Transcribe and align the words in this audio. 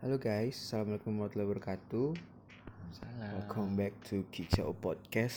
Halo 0.00 0.16
guys, 0.16 0.56
Assalamualaikum 0.56 1.12
warahmatullahi 1.12 1.48
wabarakatuh. 1.52 2.08
Salah. 2.96 3.36
Welcome 3.36 3.76
back 3.76 3.92
to 4.08 4.24
Kicau 4.32 4.72
Podcast. 4.72 5.36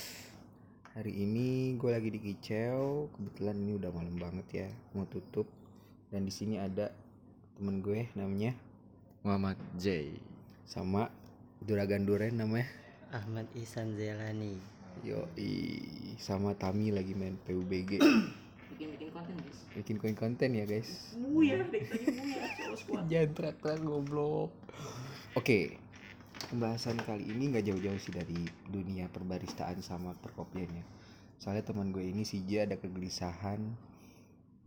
Hari 0.95 1.11
ini 1.11 1.75
gue 1.75 1.91
lagi 1.91 2.07
di 2.07 2.15
Kicau 2.23 3.11
Kebetulan 3.11 3.59
ini 3.59 3.75
udah 3.75 3.91
malam 3.91 4.15
banget 4.15 4.47
ya 4.55 4.67
Mau 4.95 5.03
tutup. 5.03 5.51
Dan 6.07 6.23
di 6.23 6.31
sini 6.31 6.63
ada 6.63 6.95
temen 7.59 7.83
gue 7.83 8.07
namanya 8.15 8.55
Muhammad 9.27 9.59
J. 9.75 10.15
Sama 10.63 11.11
Duragan 11.59 12.07
Duren 12.07 12.39
namanya. 12.39 12.71
Ahmad 13.11 13.51
Ihsan 13.59 13.99
Zelani. 13.99 14.55
Yoi 15.03 15.83
Sama 16.15 16.55
Tami 16.55 16.95
lagi 16.95 17.11
main 17.11 17.35
PUBG 17.35 17.99
bikin 18.83 18.99
bikin 18.99 19.11
konten 19.15 19.35
guys. 19.39 19.59
Bikin 19.71 19.97
konten 20.19 20.49
ya 20.51 20.65
guys. 20.67 20.91
Buyar 21.15 21.59
deh 21.71 21.83
tadi 21.87 22.05
buyar 22.11 22.49
so 22.51 22.73
squad. 22.75 23.03
Jangan 23.11 23.29
teriak-teriak 23.31 23.79
goblok. 23.87 24.51
Oke 25.39 25.79
Pembahasan 26.51 26.99
kali 26.99 27.31
ini 27.31 27.55
nggak 27.55 27.65
jauh-jauh 27.71 28.01
sih 28.03 28.11
dari 28.11 28.43
dunia 28.67 29.07
perbaristaan 29.07 29.79
sama 29.79 30.11
perkopiannya. 30.19 30.83
Soalnya 31.39 31.63
teman 31.63 31.95
gue 31.95 32.03
ini 32.03 32.27
si 32.27 32.43
J 32.43 32.67
ada 32.67 32.75
kegelisahan 32.75 33.63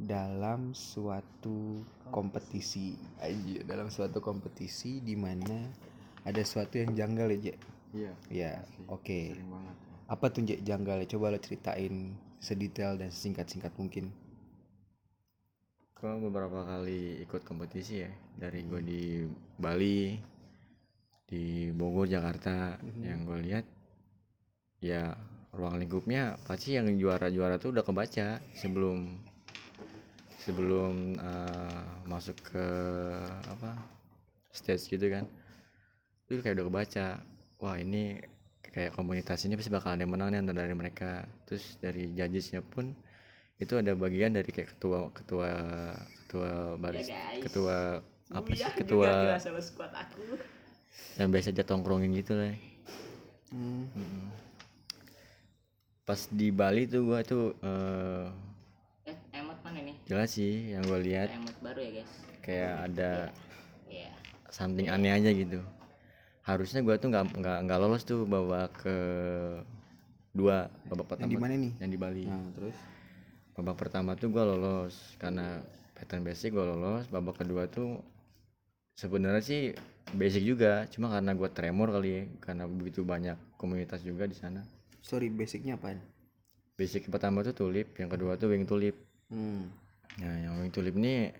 dalam 0.00 0.72
suatu 0.72 1.84
kompetisi. 2.08 2.96
aja 3.20 3.60
dalam 3.68 3.92
suatu 3.92 4.24
kompetisi 4.24 5.04
di 5.04 5.20
mana 5.20 5.68
ada 6.24 6.40
suatu 6.40 6.80
yang 6.80 6.96
janggal 6.96 7.36
ya 7.36 7.38
J? 7.38 7.46
Iya. 7.92 8.12
ya 8.32 8.52
oke. 8.88 9.36
Banget. 9.36 9.76
apa 10.06 10.26
tuh 10.30 10.42
janggal 10.46 11.02
coba 11.06 11.34
lo 11.34 11.38
ceritain 11.42 12.14
sedetail 12.40 13.00
dan 13.00 13.10
singkat-singkat 13.10 13.72
mungkin 13.76 14.12
Gue 15.96 16.12
beberapa 16.28 16.60
kali 16.60 17.24
ikut 17.24 17.40
kompetisi 17.40 18.04
ya. 18.04 18.12
Dari 18.36 18.68
gue 18.68 18.84
di 18.84 19.24
Bali, 19.56 20.12
di 21.24 21.72
Bogor, 21.72 22.04
Jakarta. 22.04 22.76
Yang 23.00 23.20
gue 23.24 23.38
lihat, 23.48 23.64
ya 24.84 25.16
ruang 25.56 25.80
lingkupnya 25.80 26.36
pasti 26.44 26.76
yang 26.76 26.92
juara-juara 27.00 27.56
tuh 27.56 27.72
udah 27.72 27.80
kebaca 27.80 28.44
sebelum 28.52 29.16
sebelum 30.44 31.16
eh, 31.16 31.84
masuk 32.04 32.36
ke 32.44 32.66
apa 33.48 33.72
stage 34.52 34.92
gitu 34.92 35.08
kan 35.08 35.24
itu 36.28 36.44
kayak 36.44 36.60
udah 36.60 36.66
kebaca 36.68 37.06
wah 37.56 37.76
ini 37.80 38.20
kayak 38.76 38.92
komunitas 38.92 39.40
ini 39.48 39.56
pasti 39.56 39.72
bakal 39.72 39.96
ada 39.96 40.04
yang 40.04 40.12
menang 40.12 40.36
nih 40.36 40.44
antara 40.44 40.68
dari 40.68 40.76
mereka. 40.76 41.24
Terus 41.48 41.80
dari 41.80 42.12
judgesnya 42.12 42.60
pun 42.60 42.92
itu 43.56 43.72
ada 43.72 43.96
bagian 43.96 44.36
dari 44.36 44.52
kayak 44.52 44.76
ketua 44.76 45.08
ketua 45.16 45.48
ketua 46.28 46.76
baris 46.76 47.08
guys. 47.08 47.40
ketua 47.40 48.04
apa 48.28 48.48
sih 48.52 48.68
Buyar 48.68 48.76
ketua 48.76 49.10
yang 51.16 51.32
biasa 51.32 51.56
aja 51.56 51.64
tongkrongin 51.64 52.12
gitu 52.20 52.36
lah. 52.36 52.52
Hmm. 53.48 54.28
Pas 56.04 56.20
di 56.28 56.52
Bali 56.52 56.84
tuh 56.84 57.08
gua 57.08 57.24
tuh 57.24 57.56
eh, 57.64 58.28
eh 59.08 59.16
emot 59.40 59.56
mana 59.64 59.80
nih? 59.80 59.96
jelas 60.04 60.36
sih 60.36 60.76
yang 60.76 60.84
gue 60.84 61.00
lihat. 61.00 61.32
Emot 61.32 61.56
baru 61.64 61.80
ya 61.80 61.90
guys. 62.04 62.12
Kayak 62.44 62.72
ada 62.92 63.12
iya. 63.88 64.12
something 64.52 64.92
aneh 64.92 65.16
aja 65.16 65.32
gitu 65.32 65.64
harusnya 66.46 66.80
gua 66.86 66.94
tuh 66.94 67.10
nggak 67.10 67.42
nggak 67.42 67.58
nggak 67.66 67.78
lolos 67.82 68.06
tuh 68.06 68.22
bawa 68.22 68.70
ke 68.70 68.96
dua 70.30 70.70
babak 70.86 71.10
pertama 71.10 71.26
yang 71.26 71.34
di 71.34 71.42
mana 71.42 71.54
nih? 71.58 71.72
Yang 71.82 71.90
di 71.90 71.98
Bali. 71.98 72.24
Nah 72.30 72.46
terus? 72.54 72.76
Babak 73.58 73.76
pertama 73.76 74.14
tuh 74.14 74.30
gua 74.30 74.46
lolos 74.46 74.94
karena 75.18 75.58
pattern 75.98 76.22
basic 76.22 76.54
gua 76.54 76.70
lolos. 76.70 77.10
Babak 77.10 77.42
kedua 77.42 77.66
tuh 77.66 77.98
sebenarnya 78.94 79.42
sih 79.42 79.74
basic 80.14 80.46
juga 80.46 80.86
cuma 80.94 81.10
karena 81.10 81.34
gua 81.34 81.50
tremor 81.50 81.90
kali 81.90 82.10
ya 82.14 82.22
karena 82.38 82.70
begitu 82.70 83.02
banyak 83.02 83.34
komunitas 83.58 84.06
juga 84.06 84.30
di 84.30 84.38
sana. 84.38 84.62
Sorry 85.02 85.26
basicnya 85.26 85.74
apaan? 85.74 85.98
Basic 86.78 87.10
pertama 87.10 87.42
tuh 87.42 87.58
tulip 87.58 87.90
yang 87.98 88.06
kedua 88.06 88.38
tuh 88.38 88.54
wing 88.54 88.68
tulip. 88.68 88.94
Hmm. 89.34 89.66
Nah, 90.22 90.36
yang 90.46 90.54
wing 90.62 90.70
tulip 90.70 90.94
ini 90.94 91.34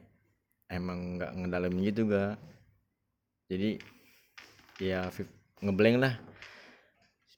emang 0.66 1.20
nggak 1.20 1.30
ngedalamin 1.30 1.94
gitu 1.94 2.10
ga. 2.10 2.34
Jadi 3.46 3.78
ya 4.80 5.08
ngeblank 5.64 5.96
lah. 6.00 6.14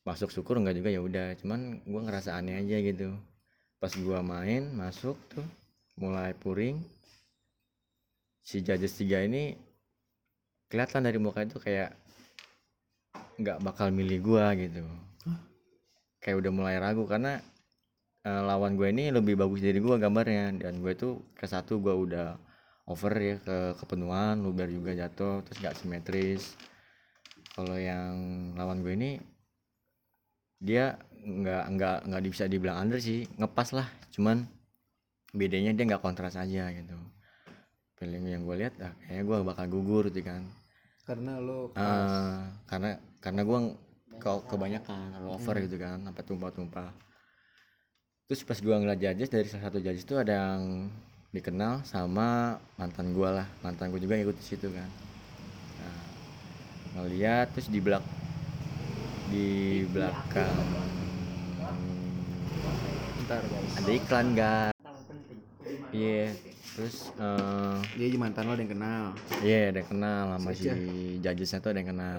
Masuk 0.07 0.33
syukur 0.33 0.59
nggak 0.59 0.77
juga 0.79 0.91
ya 0.91 1.01
udah. 1.05 1.29
Cuman 1.39 1.85
gua 1.85 2.01
ngerasa 2.07 2.35
aneh 2.39 2.59
aja 2.59 2.77
gitu. 2.81 3.15
Pas 3.79 3.93
gua 3.95 4.25
main 4.25 4.67
masuk 4.75 5.15
tuh 5.31 5.45
mulai 5.99 6.35
puring. 6.35 6.81
Si 8.43 8.65
judges 8.65 8.97
tiga 8.97 9.21
ini 9.23 9.55
kelihatan 10.73 11.05
dari 11.05 11.19
muka 11.21 11.45
itu 11.45 11.61
kayak 11.61 11.93
nggak 13.39 13.59
bakal 13.63 13.93
milih 13.93 14.19
gua 14.25 14.57
gitu. 14.57 14.83
Kayak 16.19 16.37
udah 16.43 16.53
mulai 16.53 16.77
ragu 16.83 17.07
karena 17.07 17.39
eh, 18.27 18.43
lawan 18.43 18.75
gue 18.75 18.89
ini 18.91 19.15
lebih 19.15 19.39
bagus 19.39 19.63
dari 19.63 19.79
gue 19.79 19.97
gambarnya 19.97 20.59
dan 20.59 20.83
gue 20.83 20.93
tuh 20.99 21.23
ke 21.39 21.47
satu 21.47 21.79
gue 21.79 21.95
udah 21.95 22.37
over 22.89 23.13
ya 23.21 23.37
ke 23.39 23.57
kepenuhan 23.79 24.41
luber 24.41 24.69
juga 24.73 24.97
jatuh 24.97 25.45
terus 25.45 25.59
gak 25.61 25.77
simetris 25.79 26.57
kalau 27.59 27.75
yang 27.75 28.15
lawan 28.55 28.87
gue 28.87 28.95
ini 28.95 29.11
dia 30.63 30.95
nggak 31.27 31.65
nggak 31.75 31.97
nggak 32.07 32.23
bisa 32.31 32.47
dibilang 32.47 32.87
under 32.87 33.03
sih 33.03 33.27
ngepas 33.35 33.75
lah. 33.75 33.91
Cuman 34.15 34.47
bedanya 35.35 35.75
dia 35.75 35.91
nggak 35.91 35.99
kontras 35.99 36.39
aja 36.39 36.71
gitu. 36.71 36.95
Feeling 37.99 38.31
yang 38.31 38.47
gue 38.47 38.63
lihat 38.63 38.79
ah, 38.79 38.95
kayaknya 39.03 39.23
gue 39.27 39.37
bakal 39.43 39.67
gugur 39.67 40.07
gitu 40.07 40.23
kan. 40.23 40.47
Karena 41.03 41.43
lo 41.43 41.75
Eh, 41.75 42.39
karena 42.71 42.95
karena 43.19 43.43
gue 43.43 43.59
ke 44.23 44.31
kebanyakan 44.47 45.19
terlalu 45.19 45.31
over 45.35 45.57
gitu 45.67 45.77
kan 45.83 45.99
sampai 46.07 46.23
tumpah-tumpah. 46.23 46.91
Terus 48.31 48.47
pas 48.47 48.59
gua 48.63 48.79
ngeliat 48.79 49.03
judges 49.03 49.31
dari 49.35 49.47
salah 49.51 49.67
satu 49.67 49.83
judges 49.83 50.05
itu 50.05 50.15
ada 50.15 50.55
yang 50.55 50.93
dikenal 51.35 51.83
sama 51.83 52.61
mantan 52.79 53.11
gua 53.17 53.43
lah. 53.43 53.47
Mantan 53.67 53.91
gua 53.91 53.99
juga 53.99 54.15
ikut 54.15 54.37
di 54.39 54.47
situ 54.47 54.71
kan 54.71 54.87
ngeliat 56.99 57.47
terus 57.55 57.71
di 57.71 57.79
belak 57.79 58.03
di 59.31 59.49
belakang. 59.95 60.67
Ntar 63.23 63.43
guys. 63.47 63.73
Ada 63.79 63.91
iklan 63.95 64.27
gak 64.35 64.71
iya 65.95 66.33
terus 66.77 67.11
eh, 67.19 67.77
dia 67.99 68.19
mantan 68.21 68.47
lo 68.47 68.55
ada 68.55 68.63
yang 68.63 68.73
kenal. 68.77 69.05
iya 69.43 69.73
ada 69.75 69.79
yang 69.83 69.91
kenal 69.91 70.23
sama 70.37 70.51
si 70.55 70.69
judgesnya 71.19 71.59
tuh 71.59 71.71
ada 71.75 71.79
yang 71.83 71.91
kenal. 71.95 72.19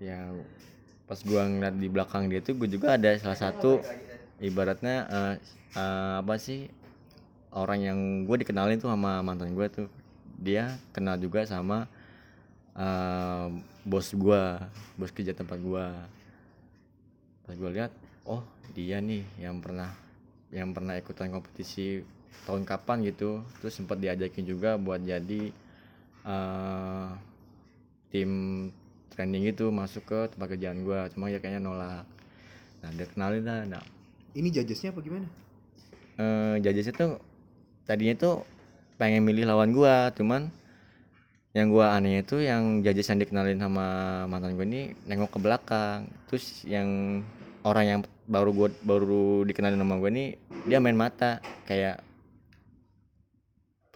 Ya 0.00 0.20
pas 1.10 1.20
gua 1.26 1.42
ngeliat 1.50 1.74
di 1.74 1.88
belakang 1.90 2.30
dia 2.30 2.38
tuh 2.38 2.54
gue 2.54 2.70
juga 2.70 2.94
ada 2.94 3.10
salah 3.18 3.34
satu 3.34 3.82
ibaratnya 4.38 5.10
eh, 5.10 5.34
eh, 5.74 6.14
apa 6.22 6.38
sih 6.38 6.70
orang 7.50 7.80
yang 7.82 7.98
gue 8.30 8.36
dikenalin 8.46 8.78
tuh 8.78 8.94
sama 8.94 9.18
mantan 9.26 9.50
gue 9.58 9.66
tuh 9.66 9.90
dia 10.40 10.80
kenal 10.96 11.20
juga 11.20 11.44
sama 11.44 11.84
eh, 12.74 13.48
bos 13.84 14.08
gua 14.16 14.72
bos 14.96 15.12
kerja 15.12 15.36
tempat 15.36 15.60
gua. 15.60 15.92
Pas 17.44 17.54
gue 17.58 17.70
lihat 17.70 17.92
oh 18.24 18.40
dia 18.72 19.02
nih 19.02 19.26
yang 19.36 19.60
pernah 19.60 19.92
yang 20.50 20.72
pernah 20.72 20.94
ikutan 20.96 21.28
kompetisi 21.30 22.00
tahun 22.48 22.64
kapan 22.64 23.04
gitu. 23.06 23.44
Terus 23.60 23.76
sempat 23.76 24.00
diajakin 24.00 24.44
juga 24.48 24.80
buat 24.80 25.04
jadi 25.04 25.52
eh 26.20 27.08
tim 28.10 28.30
training 29.14 29.54
itu 29.54 29.70
masuk 29.70 30.02
ke 30.08 30.18
tempat 30.34 30.56
kerjaan 30.56 30.80
gua. 30.86 31.10
Cuma 31.12 31.28
ya 31.28 31.42
kayaknya 31.42 31.60
nolak. 31.62 32.06
Nah 32.80 32.90
dia 32.96 33.06
kenalin 33.10 33.44
lah 33.44 33.60
nah. 33.68 33.84
Ini 34.32 34.48
judgesnya 34.54 34.94
apa 34.94 35.02
gimana? 35.02 35.26
Eh 36.16 36.56
judgesnya 36.62 36.94
tuh 36.94 37.12
tadinya 37.84 38.14
tuh 38.14 38.46
pengen 39.00 39.24
milih 39.24 39.48
lawan 39.48 39.72
gua 39.72 40.12
cuman 40.12 40.52
yang 41.56 41.72
gua 41.72 41.96
aneh 41.96 42.20
itu 42.20 42.44
yang 42.44 42.84
judges 42.84 43.08
yang 43.08 43.18
dikenalin 43.18 43.58
sama 43.58 43.86
mantan 44.30 44.54
gue 44.54 44.66
ini 44.68 44.82
nengok 45.08 45.34
ke 45.34 45.38
belakang. 45.40 46.06
Terus 46.30 46.62
yang 46.68 47.20
orang 47.64 47.84
yang 47.88 47.98
baru 48.28 48.50
gua 48.52 48.68
baru 48.84 49.42
dikenalin 49.48 49.80
sama 49.80 49.98
gue 49.98 50.10
ini 50.12 50.24
dia 50.68 50.78
main 50.78 50.94
mata 50.94 51.42
kayak 51.66 52.04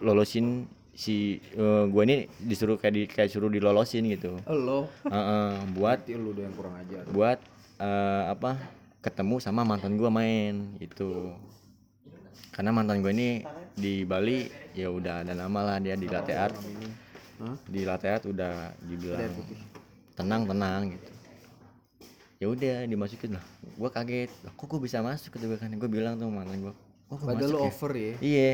lolosin 0.03 0.67
si 0.91 1.39
eh, 1.55 1.83
gua 1.87 2.03
ini 2.03 2.27
disuruh 2.43 2.75
kayak 2.75 2.93
di 2.97 3.03
kayak 3.07 3.31
suruh 3.31 3.47
dilolosin 3.47 4.03
gitu. 4.11 4.35
Lo? 4.51 4.91
Heeh, 5.07 5.51
buat 5.79 6.03
berarti 6.03 6.19
lo 6.19 6.31
yang 6.35 6.55
kurang 6.57 6.75
ajar. 6.81 7.03
buat 7.13 7.39
eh, 7.79 8.23
apa 8.35 8.59
ketemu 8.99 9.39
sama 9.39 9.63
mantan 9.63 9.95
gua 9.95 10.11
main 10.11 10.75
gitu 10.83 11.31
karena 12.55 12.71
mantan 12.71 13.03
gue 13.03 13.11
ini 13.11 13.29
di 13.75 14.07
Bali 14.07 14.47
ya 14.71 14.87
udah 14.87 15.27
ada 15.27 15.35
nama 15.35 15.59
lah 15.59 15.77
dia 15.83 15.99
di 15.99 16.07
latte 16.07 16.31
art. 16.31 16.55
Di 17.67 17.83
latte 17.83 18.07
art 18.07 18.23
udah 18.23 18.71
dibilang 18.79 19.27
tenang 20.15 20.47
tenang 20.47 20.81
gitu. 20.95 21.11
Ya 22.39 22.47
udah 22.47 22.87
dimasukin 22.87 23.35
lah. 23.35 23.45
Gua 23.75 23.91
kaget. 23.91 24.31
Lah, 24.43 24.51
kok 24.55 24.67
gue 24.67 24.79
bisa 24.79 25.03
masuk 25.03 25.35
gitu 25.35 25.51
kan? 25.59 25.71
Gue 25.75 25.89
bilang 25.91 26.15
tuh 26.15 26.31
mantan 26.31 26.63
gua 26.63 26.73
kok 27.11 27.19
gua 27.19 27.27
padahal 27.35 27.43
masuk 27.43 27.51
lo 27.51 27.59
ya?" 27.59 27.67
over 27.67 27.91
ya? 27.91 28.13
Iya. 28.23 28.51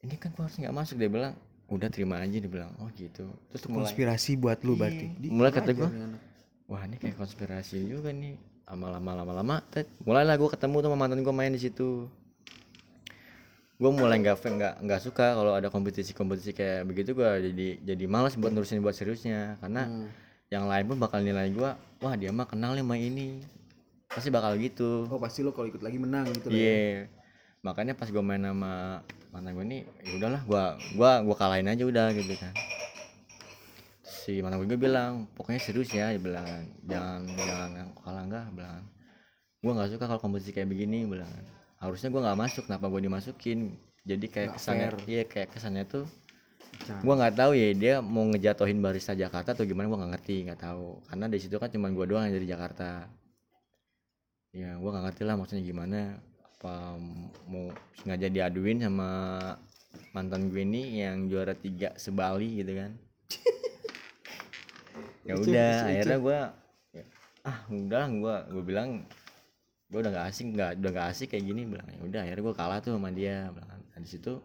Ini 0.00 0.14
kan 0.16 0.28
gua 0.32 0.42
harus 0.48 0.56
nggak 0.56 0.74
masuk 0.76 0.96
dia 0.96 1.10
bilang. 1.12 1.34
Udah 1.68 1.88
terima 1.92 2.16
aja 2.20 2.32
dia 2.32 2.48
bilang. 2.50 2.72
Oh 2.80 2.88
gitu. 2.96 3.28
Terus 3.52 3.62
mulai 3.68 3.92
konspirasi 3.92 4.40
buat 4.40 4.58
lu 4.64 4.76
berarti? 4.76 5.06
Iya. 5.12 5.20
Di- 5.20 5.30
Mulai 5.32 5.50
kata 5.52 5.70
anak. 5.76 6.20
wah 6.64 6.82
ini 6.88 6.96
kayak 6.96 7.16
konspirasi 7.20 7.84
juga 7.84 8.08
nih. 8.12 8.40
Lama-lama 8.64 9.10
lama-lama. 9.24 9.54
Tet 9.68 9.84
mulailah 10.04 10.36
gue 10.40 10.48
ketemu 10.48 10.76
sama 10.80 10.96
mantan 10.96 11.20
gue 11.20 11.34
main 11.36 11.52
di 11.52 11.60
situ 11.60 12.08
gue 13.80 13.88
mulai 13.96 14.20
nggak 14.20 14.36
nggak 14.44 14.74
nggak 14.84 15.00
suka 15.00 15.32
kalau 15.32 15.56
ada 15.56 15.72
kompetisi-kompetisi 15.72 16.52
kayak 16.52 16.84
begitu 16.84 17.16
gue 17.16 17.48
jadi 17.48 17.68
jadi 17.80 18.04
malas 18.04 18.36
buat 18.36 18.52
nurusin 18.52 18.84
buat 18.84 18.92
seriusnya. 18.92 19.56
Karena 19.56 19.88
Hmm. 19.88 20.12
yang 20.52 20.68
lain 20.68 20.84
pun 20.84 21.00
bakal 21.00 21.24
nilai 21.24 21.48
gue 21.48 21.70
wah 22.04 22.14
dia 22.20 22.28
mah 22.28 22.44
kenal 22.44 22.76
nih 22.76 22.84
sama 22.84 23.00
ini. 23.00 23.40
Pasti 24.12 24.28
bakal 24.28 24.60
gitu. 24.60 25.08
Oh 25.08 25.16
pasti 25.16 25.40
lo 25.40 25.56
kalau 25.56 25.72
ikut 25.72 25.80
lagi 25.80 25.96
menang 25.96 26.28
gitu 26.28 26.52
lah 26.52 26.60
iya. 26.60 26.76
Ya. 26.76 27.02
makanya 27.60 27.92
pas 27.96 28.08
gue 28.08 28.20
main 28.24 28.40
sama 28.40 29.00
mantan 29.32 29.52
gue 29.52 29.64
nih 29.68 29.82
ya 30.00 30.12
udahlah 30.16 30.42
gua 30.48 30.64
gua 30.96 31.20
gua 31.24 31.36
kalahin 31.40 31.68
aja 31.72 31.84
udah 31.88 32.12
gitu 32.12 32.36
kan. 32.36 32.52
Si 34.04 34.44
mantan 34.44 34.60
gue 34.60 34.76
bilang 34.76 35.24
pokoknya 35.32 35.60
serius 35.60 35.88
ya 35.88 36.12
dia 36.12 36.20
bilang. 36.20 36.44
Jangan 36.84 37.20
jangan 37.32 37.70
kalah 37.96 38.24
enggak 38.28 38.46
bilang. 38.52 38.84
Gua 39.64 39.72
nggak 39.72 39.96
suka 39.96 40.04
kalau 40.04 40.20
kompetisi 40.20 40.52
kayak 40.52 40.68
begini 40.68 41.08
bilang 41.08 41.32
harusnya 41.80 42.08
gua 42.12 42.20
nggak 42.28 42.40
masuk 42.44 42.62
kenapa 42.68 42.86
gua 42.92 43.00
dimasukin? 43.00 43.74
Jadi 44.04 44.26
kayak 44.28 44.48
Nggak 44.52 44.56
kesannya 44.60 44.88
fair. 44.92 44.94
iya 45.08 45.22
kayak 45.24 45.48
kesannya 45.56 45.84
tuh 45.88 46.04
gua 47.04 47.14
nggak 47.20 47.34
tahu 47.36 47.52
ya 47.52 47.68
dia 47.76 47.94
mau 48.00 48.24
ngejatohin 48.28 48.80
barista 48.80 49.12
Jakarta 49.12 49.52
atau 49.56 49.64
gimana 49.68 49.88
gua 49.88 49.98
nggak 50.04 50.12
ngerti 50.20 50.34
nggak 50.48 50.60
tahu. 50.60 51.00
Karena 51.08 51.26
di 51.28 51.38
situ 51.40 51.56
kan 51.56 51.68
cuman 51.72 51.90
gua 51.96 52.06
doang 52.08 52.24
yang 52.28 52.34
dari 52.36 52.48
Jakarta. 52.48 53.08
Ya 54.52 54.76
gua 54.76 54.88
nggak 54.94 55.04
ngerti 55.10 55.22
lah 55.24 55.34
maksudnya 55.40 55.64
gimana 55.64 55.98
apa 56.60 57.00
mau 57.48 57.72
sengaja 57.96 58.28
diaduin 58.28 58.84
sama 58.84 59.08
mantan 60.12 60.52
gue 60.52 60.60
ini 60.60 61.00
yang 61.00 61.24
juara 61.32 61.56
tiga 61.56 61.96
sebali 61.96 62.60
gitu 62.60 62.76
kan. 62.76 62.92
Ya 65.20 65.36
udah 65.36 65.72
akhirnya 65.86 66.18
gua 66.18 66.38
ya, 66.90 67.04
ah 67.44 67.58
udah 67.68 68.04
gua 68.18 68.36
gua 68.48 68.64
bilang 68.64 69.04
gua 69.90 70.06
udah 70.06 70.10
nggak 70.14 70.26
asing 70.30 70.48
nggak 70.54 70.70
udah 70.78 70.90
nggak 70.94 71.08
asik 71.10 71.34
kayak 71.34 71.44
gini 71.50 71.66
bilang 71.66 71.86
ya 71.90 71.98
udah 72.06 72.20
akhirnya 72.22 72.44
gua 72.46 72.54
kalah 72.54 72.78
tuh 72.78 72.94
sama 72.94 73.10
dia. 73.10 73.50
Bilang 73.50 73.68
nah, 73.68 73.98
di 73.98 74.08
situ 74.08 74.38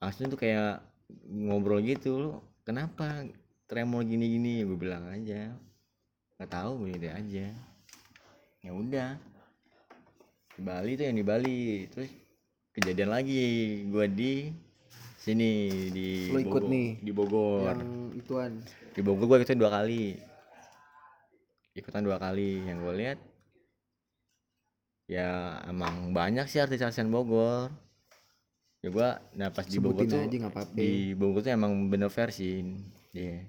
langsung 0.00 0.30
tuh 0.30 0.38
kayak 0.38 0.80
ngobrol 1.26 1.82
gitu 1.82 2.10
lu 2.16 2.30
kenapa 2.62 3.26
tremor 3.66 4.06
gini 4.06 4.26
gini 4.38 4.52
gue 4.62 4.78
bilang 4.78 5.10
aja. 5.10 5.50
Nggak 6.38 6.50
tahu 6.50 6.86
gini 6.86 7.08
aja. 7.10 7.46
Ya 8.62 8.70
udah. 8.70 9.10
Di 10.54 10.60
Bali 10.62 10.94
tuh 10.94 11.04
yang 11.10 11.18
di 11.18 11.26
Bali. 11.26 11.60
Terus 11.90 12.10
kejadian 12.74 13.10
lagi 13.10 13.42
gua 13.90 14.06
di 14.06 14.54
sini 15.20 15.50
di 15.92 16.32
Lu 16.32 16.40
ikut 16.40 16.64
Bogor- 16.64 16.72
nih, 16.72 16.88
di 17.04 17.12
Bogor. 17.12 17.60
yang 17.68 17.82
ituan. 18.16 18.52
Di 18.96 19.00
Bogor 19.04 19.28
gue 19.28 19.36
ikutan 19.44 19.60
dua 19.60 19.70
kali. 19.70 20.16
Ikutan 21.76 22.02
dua 22.02 22.16
kali. 22.16 22.64
Yang 22.64 22.78
gue 22.80 22.94
lihat 22.96 23.18
ya 25.10 25.58
emang 25.66 26.14
banyak 26.14 26.46
sih 26.46 26.62
artis-artisan 26.62 27.10
Bogor. 27.10 27.74
Ya 28.80 28.88
gue 28.94 29.08
nah 29.34 29.50
pas 29.50 29.66
di 29.66 29.82
Bogor 29.82 30.06
tuh 30.06 30.22
aja 30.22 30.30
di 30.72 31.12
Bogor 31.18 31.42
tuh 31.42 31.50
emang 31.50 31.90
bener 31.90 32.08
versi 32.08 32.62
dia 33.10 33.42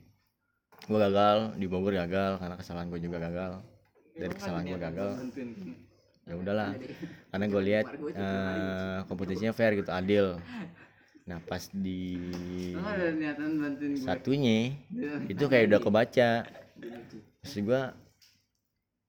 gue 0.82 0.98
gagal 0.98 1.54
di 1.62 1.70
Bogor 1.70 1.94
gagal 1.94 2.42
karena 2.42 2.56
kesalahan 2.58 2.90
gue 2.90 3.00
juga 3.06 3.18
gagal. 3.22 3.52
Dari 4.18 4.34
kesalahan 4.34 4.66
gue 4.66 4.80
gagal. 4.82 5.12
Ya 6.26 6.34
udahlah 6.34 6.70
karena 7.30 7.46
gue 7.46 7.62
lihat 7.62 7.86
eh, 7.94 9.00
kompetisinya 9.06 9.54
fair 9.54 9.78
gitu 9.78 9.94
adil. 9.94 10.42
Nah 11.30 11.38
pas 11.46 11.70
di 11.70 12.26
satunya 14.02 14.74
itu 15.30 15.44
kayak 15.46 15.70
udah 15.70 15.80
kebaca. 15.80 16.32
Maksud 17.46 17.62
gua 17.66 17.94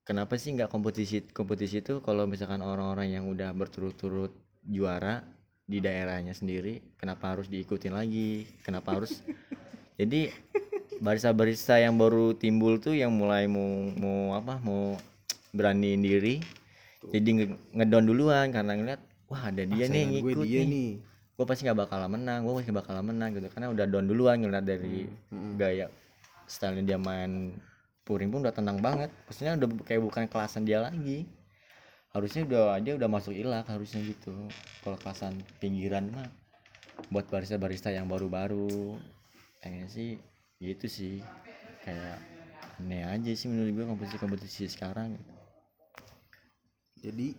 kenapa 0.03 0.35
sih 0.39 0.55
nggak 0.55 0.71
kompetisi 0.71 1.23
kompetisi 1.31 1.81
itu 1.83 2.03
kalau 2.03 2.27
misalkan 2.27 2.61
orang-orang 2.63 3.15
yang 3.15 3.25
udah 3.31 3.55
berturut-turut 3.55 4.35
juara 4.63 5.23
di 5.63 5.79
daerahnya 5.79 6.35
sendiri 6.35 6.83
kenapa 6.99 7.35
harus 7.35 7.47
diikutin 7.47 7.95
lagi? 7.95 8.45
Kenapa 8.67 8.99
harus 8.99 9.23
jadi 10.01 10.31
barista-barista 11.03 11.79
yang 11.83 11.99
baru 11.99 12.35
timbul 12.35 12.79
tuh 12.79 12.95
yang 12.95 13.11
mulai 13.15 13.47
mau 13.51 13.91
mau 13.99 14.39
apa 14.39 14.59
mau 14.63 14.95
beraniin 15.51 15.99
diri 16.03 16.39
jadi 17.11 17.29
nge- 17.43 17.59
ngedon 17.75 18.05
duluan 18.07 18.47
karena 18.55 18.79
ngeliat 18.79 19.01
wah 19.27 19.51
ada 19.51 19.67
dia 19.67 19.91
nih 19.91 20.07
yang 20.07 20.13
Saingan 20.13 20.23
gue 20.23 20.33
ngikut 20.33 20.47
dia 20.47 20.61
nih. 20.63 20.69
nih. 20.71 20.91
Gue 21.33 21.45
pasti 21.49 21.61
nggak 21.67 21.79
bakalan 21.89 22.11
menang 22.15 22.39
gue 22.47 22.55
pasti 22.63 22.71
bakalan 22.71 23.05
menang 23.11 23.29
gitu. 23.35 23.49
Karena 23.51 23.67
udah 23.73 23.85
down 23.91 24.07
duluan 24.07 24.37
ngeliat 24.39 24.63
dari 24.63 25.09
Mm-mm. 25.33 25.57
gaya 25.59 25.87
stylenya 26.47 26.95
dia 26.95 26.99
main 27.01 27.57
puring 28.03 28.31
pun 28.31 28.43
udah 28.43 28.55
tenang 28.55 28.79
banget. 28.79 29.11
Maksudnya 29.27 29.55
udah 29.57 29.69
kayak 29.87 30.03
bukan 30.03 30.25
kelasan 30.27 30.67
dia 30.67 30.83
lagi. 30.83 31.27
Harusnya 32.13 32.45
udah 32.45 32.77
dia 32.79 32.93
udah 32.95 33.09
masuk 33.09 33.33
ilak 33.33 33.65
harusnya 33.67 34.03
gitu. 34.05 34.35
Kalau 34.85 34.99
kelasan 35.01 35.39
pinggiran 35.59 36.13
mah 36.13 36.29
buat 37.09 37.25
barista-barista 37.27 37.89
yang 37.89 38.05
baru-baru 38.07 39.01
pengen 39.63 39.89
sih 39.89 40.21
gitu 40.59 40.87
sih. 40.87 41.25
Kayak 41.83 42.21
aneh 42.79 43.07
aja 43.07 43.31
sih 43.33 43.47
menurut 43.49 43.73
gue 43.73 43.85
kompetisi-kompetisi 43.87 44.67
sekarang. 44.69 45.15
Gitu. 45.15 45.31
jadi 47.03 47.35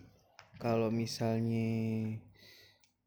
kalau 0.60 0.92
misalnya 0.92 2.12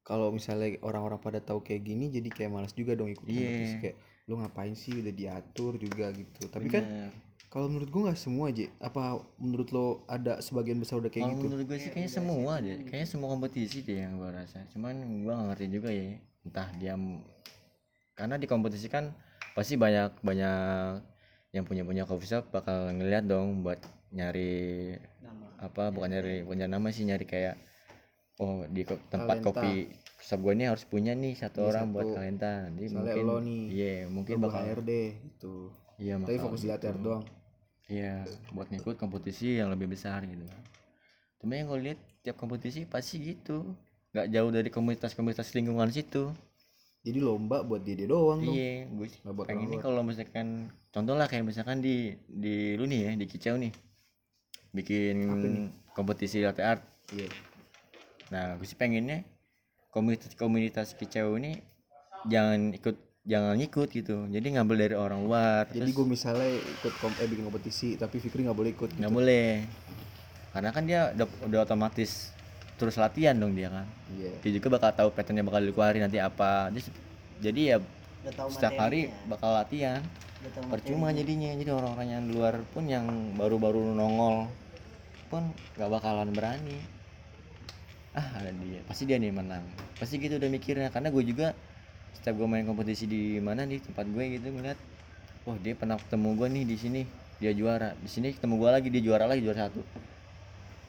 kalau 0.01 0.33
misalnya 0.33 0.79
orang-orang 0.81 1.21
pada 1.21 1.37
tahu 1.37 1.61
kayak 1.61 1.85
gini 1.85 2.09
jadi 2.09 2.29
kayak 2.33 2.49
malas 2.49 2.73
juga 2.73 2.97
dong 2.97 3.11
ikut 3.13 3.27
Iya. 3.27 3.37
kompetisi. 3.37 3.75
Kayak 3.77 3.97
lu 4.25 4.33
ngapain 4.41 4.73
sih? 4.73 4.93
Udah 4.97 5.13
diatur 5.13 5.77
juga 5.77 6.09
gitu. 6.15 6.47
Tapi 6.49 6.67
kan 6.71 6.83
Bener. 6.87 7.11
Kalau 7.47 7.71
menurut 7.71 7.87
gua 7.87 8.01
nggak 8.11 8.19
semua 8.19 8.51
aja 8.51 8.67
apa 8.83 9.23
menurut 9.39 9.69
lo 9.71 9.85
ada 10.05 10.43
sebagian 10.43 10.77
besar 10.77 10.99
udah 10.99 11.07
kayak 11.07 11.23
Kalau 11.23 11.35
gitu 11.35 11.45
menurut 11.47 11.65
gue 11.65 11.77
sih 11.79 11.89
kayaknya 11.89 12.11
semua 12.11 12.53
deh, 12.59 12.77
kayaknya 12.83 13.07
semua 13.07 13.27
kompetisi 13.31 13.77
deh 13.81 13.97
yang 14.03 14.19
gue 14.19 14.29
rasa. 14.29 14.67
Cuman 14.69 14.93
gue 15.23 15.31
gak 15.31 15.47
ngerti 15.55 15.65
juga 15.71 15.89
ya, 15.89 16.19
entah 16.43 16.67
dia 16.75 16.93
karena 18.17 18.35
di 18.35 18.47
kompetisi 18.49 18.89
kan 18.89 19.13
pasti 19.53 19.77
banyak 19.77 20.19
banyak 20.21 20.57
yang 21.53 21.63
punya 21.63 21.85
punya 21.85 22.03
coffee 22.03 22.27
shop 22.27 22.51
bakal 22.51 22.91
ngeliat 22.91 23.23
dong 23.25 23.63
buat 23.63 23.79
nyari 24.11 24.93
apa 25.57 25.89
bukan 25.89 26.13
nyari 26.13 26.45
punya 26.45 26.69
nama 26.69 26.89
sih 26.89 27.05
nyari 27.05 27.25
kayak 27.25 27.57
oh 28.37 28.65
di 28.69 28.85
tempat 28.85 29.41
Talenta. 29.41 29.47
kopi 29.49 29.73
shop 30.21 30.39
gue 30.43 30.53
ini 30.53 30.65
harus 30.69 30.85
punya 30.85 31.13
nih 31.13 31.33
satu 31.33 31.65
Iya, 31.65 31.69
orang 31.71 31.85
buat 31.93 32.05
satu. 32.05 32.15
talenta. 32.19 32.53
Jadi 32.75 32.87
mungkin 32.91 33.23
iya 33.71 33.93
mungkin 34.05 34.33
Lo 34.37 34.39
buat 34.45 34.53
bakal 34.53 34.63
HRD 34.67 34.91
gitu 35.25 35.53
iya 36.01 36.13
tapi 36.21 36.37
fokus 36.43 36.61
di 36.63 36.69
gitu. 36.69 36.75
ATR 36.75 36.97
doang 37.05 37.23
Iya, 37.87 38.27
buat 38.55 38.67
ngikut 38.67 38.95
kompetisi 38.99 39.47
yang 39.59 39.69
lebih 39.71 39.87
besar 39.95 40.19
gitu. 40.27 40.43
Cuma 41.39 41.55
yang 41.55 41.67
gue 41.71 41.79
lihat 41.87 41.99
tiap 42.23 42.35
kompetisi 42.35 42.83
pasti 42.83 43.15
gitu, 43.31 43.63
nggak 44.11 44.27
jauh 44.33 44.51
dari 44.51 44.69
komunitas-komunitas 44.75 45.55
lingkungan 45.55 45.87
situ. 45.95 46.23
jadi 47.05 47.19
lomba 47.27 47.57
buat 47.67 47.81
dia 47.85 47.95
dia 47.99 48.07
doang 48.13 48.41
Iya, 48.43 48.85
gue 48.97 49.07
buat 49.23 49.47
pengen 49.47 49.67
orang 49.71 49.81
kalau 49.85 50.01
misalkan 50.05 50.47
contoh 50.93 51.15
lah 51.17 51.25
kayak 51.31 51.45
misalkan 51.49 51.79
di 51.85 52.13
di 52.43 52.77
lu 52.77 52.85
nih 52.91 52.99
ya 53.07 53.11
di 53.21 53.25
Kicau 53.31 53.55
nih 53.57 53.73
bikin 54.75 55.15
nih? 55.41 55.69
kompetisi 55.97 56.37
latte 56.45 56.61
art. 56.71 56.81
iya 57.15 57.27
Nah, 58.33 58.59
gue 58.59 58.67
sih 58.67 58.75
pengennya 58.77 59.23
komunitas 59.95 60.35
komunitas 60.35 60.93
Kicau 60.99 61.35
ini 61.39 61.59
jangan 62.27 62.75
ikut 62.75 62.95
jangan 63.27 63.59
ngikut 63.59 63.89
gitu. 63.91 64.23
Jadi 64.31 64.47
ngambil 64.55 64.75
dari 64.87 64.95
orang 64.95 65.19
luar. 65.27 65.67
jadi 65.67 65.91
gue 65.91 66.05
misalnya 66.07 66.47
ikut 66.47 66.93
kom 67.03 67.11
eh 67.19 67.27
bikin 67.27 67.43
kompetisi 67.43 67.99
tapi 67.99 68.23
Fikri 68.23 68.47
nggak 68.47 68.55
boleh 68.57 68.71
ikut 68.71 68.95
nggak 68.95 69.11
gitu. 69.11 69.19
boleh. 69.19 69.67
Karena 70.55 70.69
kan 70.71 70.83
dia 70.87 71.11
udah, 71.13 71.27
udah 71.45 71.59
otomatis 71.67 72.31
terus 72.79 72.95
latihan 72.95 73.35
dong 73.35 73.53
dia 73.53 73.67
kan. 73.67 73.85
Iya. 74.15 74.31
Dia 74.41 74.51
juga 74.57 74.79
bakal 74.79 74.89
tahu 74.95 75.09
patternnya 75.11 75.43
bakal 75.43 75.61
dikeluarin 75.67 76.07
nanti 76.07 76.17
apa. 76.23 76.71
Jadi- 76.71 77.05
jadi 77.37 77.61
ya 77.61 77.77
setiap 78.49 78.73
hari 78.79 79.11
bakal 79.27 79.51
latihan. 79.53 80.01
Percuma 80.71 81.11
materinya. 81.11 81.19
jadinya. 81.19 81.51
Jadi 81.59 81.69
orang-orang 81.75 82.07
yang 82.07 82.23
di 82.23 82.31
luar 82.31 82.55
pun 82.71 82.83
yang 82.87 83.05
baru-baru 83.35 83.91
nongol 83.91 84.47
pun 85.27 85.51
nggak 85.75 85.89
bakalan 85.91 86.31
berani. 86.31 86.79
Ah 88.15 88.39
ada 88.39 88.49
dia. 88.55 88.79
Pasti 88.87 89.03
dia 89.03 89.19
nih 89.19 89.35
menang. 89.35 89.61
Pasti 89.99 90.15
gitu 90.17 90.39
udah 90.39 90.49
mikirnya. 90.49 90.89
Karena 90.89 91.11
gue 91.11 91.23
juga 91.27 91.51
setiap 92.17 92.33
gue 92.41 92.47
main 92.49 92.65
kompetisi 92.65 93.05
di 93.05 93.37
mana 93.37 93.63
nih 93.63 93.77
tempat 93.85 94.09
gue 94.09 94.23
gitu 94.41 94.49
ngeliat 94.49 94.79
wah 95.45 95.55
dia 95.61 95.77
pernah 95.77 95.95
ketemu 96.01 96.29
gue 96.33 96.47
nih 96.49 96.63
di 96.65 96.75
sini 96.75 97.01
dia 97.37 97.53
juara. 97.53 97.93
Di 98.01 98.09
sini 98.09 98.33
ketemu 98.33 98.57
gue 98.57 98.69
lagi 98.73 98.87
dia 98.89 99.01
juara 99.05 99.29
lagi 99.29 99.45
juara 99.45 99.69
satu. 99.69 99.81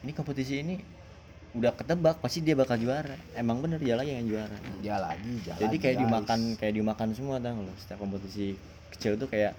Ini 0.03 0.11
kompetisi 0.17 0.65
ini 0.65 0.75
udah 1.53 1.73
ketebak 1.73 2.21
pasti 2.21 2.41
dia 2.41 2.57
bakal 2.57 2.81
juara. 2.81 3.15
Emang 3.37 3.61
bener 3.61 3.77
dia 3.77 3.93
lagi 3.93 4.17
yang 4.17 4.25
juara. 4.25 4.57
Ya 4.81 4.97
lagi 4.97 5.29
jalan 5.45 5.59
jadi 5.61 5.75
kayak 5.77 5.95
guys. 5.95 6.03
dimakan 6.05 6.39
kayak 6.57 6.73
dimakan 6.73 7.07
semua 7.13 7.37
tau 7.37 7.61
loh 7.61 7.75
setiap 7.77 8.01
kompetisi 8.01 8.57
kecil 8.97 9.15
tuh 9.15 9.29
kayak 9.29 9.53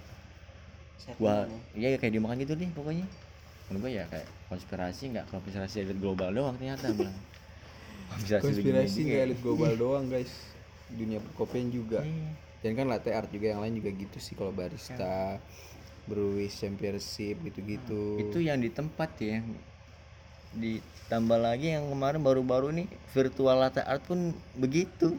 gua 1.17 1.47
Settingan 1.47 1.81
ya. 1.81 1.89
iya 1.95 1.97
kayak 1.97 2.13
dimakan 2.19 2.37
gitu 2.43 2.55
nih 2.59 2.71
pokoknya. 2.75 3.07
Menurut 3.71 3.81
gua 3.87 3.91
ya 3.95 4.05
kayak 4.11 4.27
konspirasi 4.51 5.03
nggak 5.15 5.25
konspirasi 5.31 5.77
elit 5.87 5.99
global 6.03 6.35
doang 6.35 6.59
ternyata 6.59 6.91
bilang 6.91 7.15
konspirasi 8.19 8.43
konspirasi 8.43 9.01
ya. 9.07 9.23
elit 9.23 9.39
global 9.39 9.73
doang 9.79 10.11
guys 10.11 10.50
dunia 10.95 11.19
perkopian 11.23 11.71
juga. 11.71 12.03
Iya. 12.03 12.51
dan 12.61 12.77
kan 12.77 12.87
latte 12.93 13.09
art 13.17 13.33
juga 13.33 13.57
yang 13.57 13.65
lain 13.65 13.81
juga 13.81 13.91
gitu 13.97 14.21
sih 14.21 14.37
kalau 14.37 14.53
barista 14.53 15.41
brewis 16.05 16.53
championship 16.57 17.41
gitu-gitu. 17.47 18.21
Itu 18.21 18.39
yang 18.41 18.61
di 18.61 18.69
tempat 18.69 19.15
ya. 19.21 19.41
Ditambah 20.57 21.39
lagi 21.39 21.79
yang 21.79 21.87
kemarin 21.89 22.21
baru-baru 22.21 22.69
nih 22.75 22.89
virtual 23.15 23.57
latte 23.63 23.81
art 23.85 24.05
pun 24.05 24.35
begitu. 24.59 25.17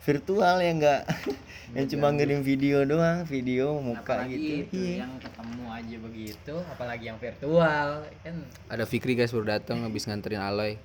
Virtual 0.00 0.64
ya 0.64 0.72
enggak 0.72 1.02
yang 1.76 1.84
cuma 1.92 2.08
ngirim 2.08 2.40
video 2.40 2.88
doang 2.88 3.28
video 3.28 3.76
muka 3.84 4.24
apalagi 4.24 4.32
gitu. 4.32 4.54
itu 4.64 4.80
iya. 4.80 5.04
yang 5.04 5.12
ketemu 5.20 5.64
aja 5.68 5.96
begitu 6.00 6.54
apalagi 6.72 7.04
yang 7.12 7.18
virtual 7.20 7.88
kan. 8.24 8.36
Ada 8.72 8.84
Fikri 8.88 9.12
guys 9.12 9.28
baru 9.36 9.60
datang 9.60 9.84
habis 9.84 10.08
nganterin 10.08 10.40
Aloy. 10.40 10.80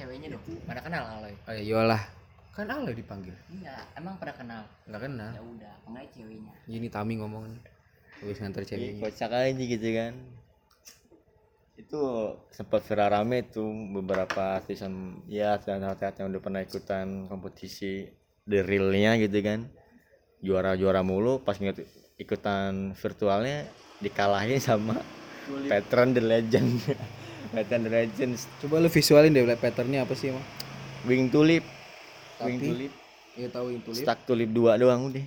Ceweknya 0.00 0.32
dong 0.32 0.42
pada 0.64 0.80
kenal 0.80 1.04
Aloy? 1.04 1.36
Ayo 1.44 1.84
lah 1.84 2.21
kan 2.52 2.68
Aloy 2.68 2.92
dipanggil? 2.92 3.32
Enggak 3.48 3.82
emang 3.96 4.14
pada 4.20 4.36
kenal. 4.36 4.62
Nggak 4.84 5.02
kenal? 5.08 5.30
Ya 5.32 5.42
udah 5.42 5.74
enggak 5.88 6.04
ceweknya? 6.12 6.54
Gini 6.68 6.88
Tami 6.92 7.16
ngomongnya 7.16 7.60
habis 8.22 8.38
nganter 8.38 8.62
Iya, 8.62 8.68
ceweknya 8.70 9.02
kocak 9.02 9.30
aja 9.34 9.62
gitu 9.66 9.88
kan. 9.98 10.12
Itu 11.74 12.00
sempat 12.54 12.86
viral 12.86 13.10
rame 13.10 13.38
tuh 13.50 13.66
beberapa 13.90 14.62
season 14.68 15.24
ya 15.26 15.58
atlet 15.58 16.14
yang 16.22 16.30
udah 16.30 16.42
pernah 16.44 16.60
ikutan 16.62 17.26
kompetisi 17.26 18.06
the 18.46 18.62
realnya 18.62 19.18
gitu 19.18 19.42
kan. 19.42 19.66
Juara-juara 20.44 21.02
mulu 21.02 21.42
pas 21.42 21.58
ngikut 21.58 21.82
ikutan 22.20 22.94
virtualnya 22.94 23.66
dikalahin 23.98 24.62
sama 24.62 25.02
veteran 25.66 26.14
the 26.14 26.22
legend. 26.22 26.78
Veteran 27.56 27.84
the 27.84 27.92
legends. 27.92 28.48
Coba 28.64 28.80
lu 28.80 28.88
visualin 28.88 29.34
deh 29.34 29.44
patternnya 29.58 30.06
apa 30.06 30.14
sih 30.16 30.32
emang 30.32 30.46
wing 31.04 31.28
tulip 31.28 31.66
wing 32.40 32.58
Tapi- 32.58 32.68
tulip. 32.72 32.92
ya 33.32 33.48
tahu 33.48 33.66
itu 33.76 33.90
stack 33.96 34.24
tulip 34.28 34.50
dua 34.52 34.76
doang 34.80 35.08
udah. 35.12 35.26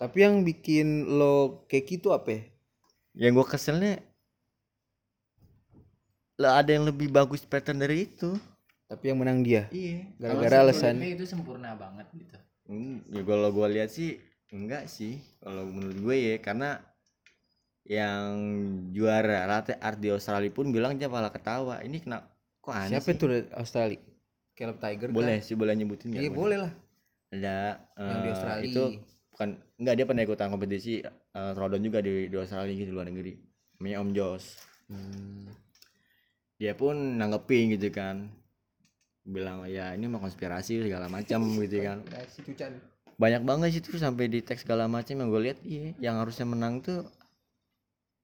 Tapi 0.00 0.18
yang 0.24 0.42
bikin 0.42 1.06
lo 1.06 1.64
kayak 1.68 1.84
gitu 1.88 2.10
apa 2.12 2.28
ya? 2.32 2.42
yang 3.12 3.36
gua 3.36 3.44
keselnya 3.44 4.00
lah 6.40 6.64
ada 6.64 6.72
yang 6.72 6.88
lebih 6.88 7.12
bagus 7.12 7.44
pattern 7.44 7.84
dari 7.84 8.08
itu. 8.08 8.34
Tapi 8.88 9.04
yang 9.12 9.20
menang 9.20 9.44
dia? 9.44 9.68
Iya. 9.72 10.04
Gara-gara 10.20 10.68
alasan? 10.68 11.00
itu 11.00 11.24
sempurna 11.28 11.76
banget 11.76 12.08
gitu. 12.16 12.36
Hmm, 12.68 13.04
ya 13.08 13.22
kalau 13.24 13.48
gua 13.52 13.68
lihat 13.68 13.92
sih 13.92 14.16
enggak 14.52 14.88
sih. 14.88 15.20
Kalau 15.40 15.64
menurut 15.64 15.96
gue 15.96 16.16
ya 16.16 16.34
karena 16.40 16.80
yang 17.88 18.32
juara 18.94 19.48
latte 19.48 19.74
art 19.80 19.98
di 19.98 20.12
Australia 20.12 20.52
pun 20.52 20.70
bilang 20.70 20.96
dia 21.00 21.08
malah 21.08 21.32
ketawa. 21.32 21.80
Ini 21.80 21.98
kena 22.04 22.20
kok 22.62 22.72
aneh 22.72 23.00
siapa 23.00 23.08
sih? 23.10 23.16
itu 23.16 23.26
Australia 23.56 23.98
Caleb 24.52 24.78
Tiger 24.78 25.08
kah? 25.08 25.16
boleh 25.16 25.38
sih 25.40 25.56
boleh 25.56 25.72
nyebutin 25.72 26.12
nggak 26.12 26.22
iya 26.22 26.30
boleh 26.32 26.58
lah. 26.60 26.72
Ada 27.32 27.56
yang 27.96 28.20
di 28.20 28.28
eh, 28.28 28.32
Australia. 28.36 28.64
itu 28.68 28.82
bukan 29.32 29.48
enggak 29.80 29.94
dia 29.96 30.04
pernah 30.04 30.22
ikutan 30.28 30.48
kompetisi 30.52 31.00
uh, 31.32 31.52
throwdown 31.56 31.80
juga 31.80 32.04
di, 32.04 32.28
di 32.28 32.36
Australia 32.36 32.72
gitu 32.76 32.92
luar 32.92 33.08
negeri. 33.08 33.32
Namanya 33.80 33.96
Om 34.04 34.10
Jos. 34.12 34.44
Hmm. 34.92 35.48
dia 36.60 36.76
pun 36.78 36.94
nanggepin 37.18 37.74
gitu 37.74 37.88
kan. 37.90 38.28
Bilang 39.24 39.64
ya 39.66 39.96
ini 39.96 40.06
mah 40.06 40.20
konspirasi 40.20 40.84
segala 40.84 41.08
macam 41.08 41.40
gitu 41.64 41.80
kan. 41.80 42.04
Banyak 43.16 43.42
banget 43.42 43.68
sih 43.74 43.82
tuh 43.82 43.98
sampai 43.98 44.28
di 44.28 44.44
teks 44.44 44.68
segala 44.68 44.84
macam 44.86 45.16
yang 45.16 45.28
gue 45.32 45.42
lihat 45.42 45.58
iya 45.64 45.90
yang 45.98 46.20
harusnya 46.20 46.46
menang 46.46 46.84
tuh 46.84 47.08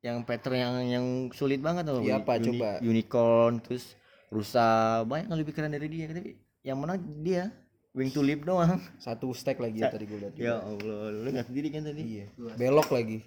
yang 0.04 0.22
pattern 0.22 0.54
yang 0.54 0.74
yang 0.86 1.06
sulit 1.34 1.58
banget 1.58 1.90
tuh. 1.90 2.04
Iya, 2.04 2.22
apa? 2.22 2.38
Coba. 2.38 2.78
unicorn 2.78 3.58
terus 3.58 3.97
rusa 4.28 5.00
banyak 5.08 5.32
yang 5.32 5.40
lebih 5.40 5.54
keren 5.56 5.72
dari 5.72 5.88
dia 5.88 6.04
tapi 6.08 6.36
yang 6.64 6.78
menang 6.80 7.00
dia 7.24 7.48
wing 7.96 8.12
tulip 8.12 8.44
doang. 8.44 8.78
Satu 9.00 9.32
stack 9.32 9.58
lagi 9.58 9.80
ya 9.80 9.90
tadi 9.90 10.04
gue 10.04 10.18
lihat. 10.20 10.34
Ya 10.36 10.60
allah 10.60 11.10
lu 11.10 11.28
nggak 11.32 11.48
sendiri 11.48 11.68
kan 11.72 11.82
tadi. 11.88 12.02
Iya. 12.04 12.26
Belok 12.54 12.88
lagi. 12.92 13.24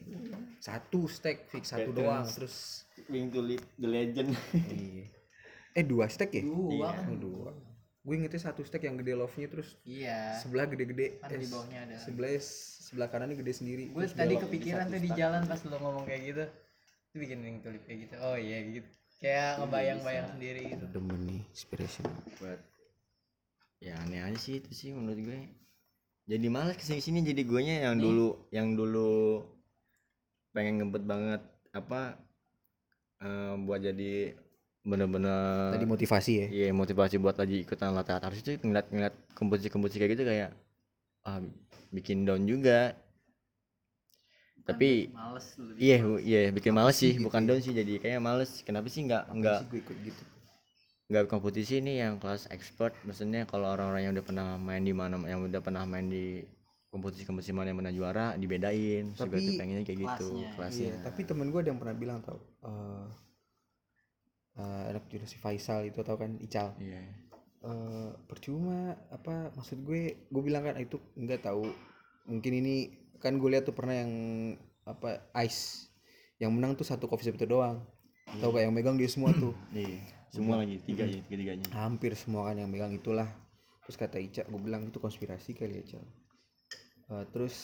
Satu 0.61 1.09
stack 1.09 1.49
fix 1.49 1.73
satu 1.73 1.91
Betul. 1.91 2.05
doang 2.05 2.25
terus 2.29 2.85
wing 3.09 3.27
tulip 3.33 3.61
the 3.75 3.87
legend. 3.89 4.31
Iya. 4.53 5.05
Eh 5.71 5.83
dua 5.87 6.05
stack 6.07 6.31
ya? 6.31 6.43
Dua. 6.45 6.93
Kan 6.93 7.15
oh, 7.15 7.19
dua. 7.19 7.51
Gue 8.01 8.17
ingetnya 8.17 8.41
satu 8.41 8.65
stack 8.65 8.81
yang 8.81 8.97
gede 8.97 9.13
love 9.13 9.33
nya 9.37 9.45
terus 9.45 9.77
iya. 9.85 10.33
sebelah 10.41 10.65
gede-gede. 10.65 11.21
Kan 11.21 11.37
di 11.37 11.45
bawahnya 11.45 11.79
ada. 11.85 11.95
sebelah 12.01 12.33
sebelah 12.89 13.07
kanannya 13.13 13.37
gede 13.37 13.53
sendiri. 13.61 13.83
Gue 13.93 14.09
tadi 14.09 14.35
kepikiran 14.41 14.89
tuh 14.89 15.01
di 15.01 15.09
jalan 15.13 15.45
pas 15.45 15.61
lo 15.65 15.77
ngomong 15.77 16.05
kayak 16.05 16.21
gitu. 16.33 16.45
Itu 17.11 17.15
bikin 17.19 17.39
ring 17.43 17.57
tulip 17.61 17.83
kayak 17.85 18.09
gitu. 18.09 18.15
Oh 18.23 18.39
iya 18.39 18.57
gitu 18.67 18.89
kayak 19.21 19.61
ngebayang-bayang 19.61 20.27
sendiri 20.33 20.61
gitu. 20.73 20.85
Demen 20.89 21.21
nih 21.29 21.41
inspiration 21.53 22.05
buat 22.41 22.59
ya 23.81 23.93
aneh 24.01 24.21
aja 24.21 24.37
sih 24.41 24.57
itu 24.57 24.71
sih 24.73 24.89
menurut 24.91 25.21
gue. 25.21 25.39
Jadi 26.25 26.47
malas 26.49 26.77
ke 26.77 26.83
sini 26.85 27.01
sini 27.01 27.19
jadi 27.21 27.41
guanya 27.45 27.75
yang 27.89 28.01
dulu 28.01 28.29
yang 28.49 28.73
dulu 28.73 29.45
pengen 30.53 30.81
ngebet 30.81 31.03
banget 31.05 31.41
apa 31.71 32.17
eh, 33.21 33.53
buat 33.61 33.79
jadi 33.79 34.35
bener-bener 34.81 35.77
tadi 35.77 35.85
motivasi 35.85 36.31
ya? 36.33 36.47
Iya 36.49 36.67
motivasi 36.73 37.21
buat 37.21 37.37
lagi 37.37 37.61
ikutan 37.61 37.93
latihan. 37.93 38.25
Harus 38.25 38.41
itu 38.41 38.57
ngeliat 38.65 38.89
ngeliat 38.89 39.13
kompetisi-kompetisi 39.37 40.01
kayak 40.01 40.11
gitu 40.17 40.25
kayak 40.25 40.49
ah 41.29 41.37
bikin 41.93 42.25
down 42.25 42.49
juga 42.49 42.97
tapi 44.65 45.09
males 45.11 45.47
lu 45.57 45.71
iya 45.75 45.97
iya 46.21 46.41
bikin 46.53 46.73
males 46.75 46.97
sih 47.01 47.17
gitu 47.17 47.25
bukan 47.25 47.41
ya? 47.43 47.47
down 47.53 47.59
sih 47.65 47.73
jadi 47.73 47.93
kayak 47.97 48.19
males. 48.21 48.51
Kenapa 48.61 48.87
sih 48.87 49.01
nggak 49.07 49.23
nggak 49.33 49.59
gitu. 50.05 50.23
nggak 51.11 51.23
kompetisi 51.27 51.83
nih 51.83 52.07
yang 52.07 52.13
kelas 52.21 52.47
expert? 52.53 52.95
Maksudnya 53.03 53.43
kalau 53.49 53.73
orang-orang 53.73 54.01
yang 54.07 54.13
udah 54.15 54.25
pernah 54.25 54.47
main 54.61 54.83
di 54.85 54.93
mana 54.95 55.19
yang 55.27 55.43
udah 55.43 55.59
pernah 55.59 55.83
main 55.83 56.07
di 56.07 56.39
kompetisi-kompetisi 56.91 57.55
mana 57.55 57.71
yang 57.71 57.79
pernah 57.79 57.95
juara 57.95 58.25
dibedain. 58.35 59.15
Tapi 59.15 59.55
pengennya 59.55 59.83
kayak 59.87 59.99
gitu 60.07 60.27
Kelasnya. 60.29 60.55
kelasnya. 60.55 60.87
Iya, 60.91 60.95
tapi 61.07 61.19
temen 61.23 61.47
gue 61.49 61.59
ada 61.63 61.69
yang 61.71 61.79
pernah 61.79 61.95
bilang 61.95 62.19
tau 62.23 62.39
eh 62.67 63.05
eh, 64.59 64.83
anak 64.91 65.03
jurus 65.07 65.31
si 65.31 65.37
Faisal 65.39 65.87
itu 65.87 65.99
tau 66.03 66.19
kan 66.19 66.35
Ical? 66.43 66.75
Iya. 66.77 67.01
Eh 67.61 68.09
percuma 68.27 68.95
apa 69.13 69.53
maksud 69.55 69.83
gue 69.87 70.27
gue 70.27 70.41
bilang 70.43 70.63
kan 70.67 70.75
itu 70.79 70.99
nggak 71.15 71.43
tahu 71.47 71.69
mungkin 72.25 72.53
ini 72.63 72.75
kan 73.21 73.37
gue 73.37 73.49
lihat 73.49 73.69
tuh 73.69 73.75
pernah 73.75 73.95
yang 73.95 74.11
apa 74.85 75.21
ice. 75.45 75.89
Yang 76.41 76.51
menang 76.57 76.73
tuh 76.73 76.85
satu 76.85 77.05
coffee 77.05 77.29
shop 77.29 77.37
itu 77.37 77.45
doang. 77.45 77.85
Tau 78.41 78.49
gak 78.49 78.65
yang 78.65 78.73
megang 78.73 78.97
dia 78.97 79.09
semua 79.09 79.29
tuh? 79.35 79.53
Iya 79.77 80.21
semua 80.31 80.63
lagi 80.63 80.79
tiga 80.87 81.03
ya 81.03 81.19
tiga 81.27 81.37
tiganya 81.43 81.67
hampir 81.75 82.15
semua 82.15 82.47
kan 82.47 82.55
yang 82.55 82.71
megang 82.71 82.95
itulah. 82.95 83.27
Terus 83.83 83.99
kata 83.99 84.17
Ica 84.23 84.47
gue 84.47 84.61
bilang 84.63 84.87
itu 84.87 84.97
konspirasi 85.03 85.51
kali 85.51 85.83
ya 85.83 85.83
Cal. 85.83 86.05
Eh, 87.11 87.25
terus 87.35 87.55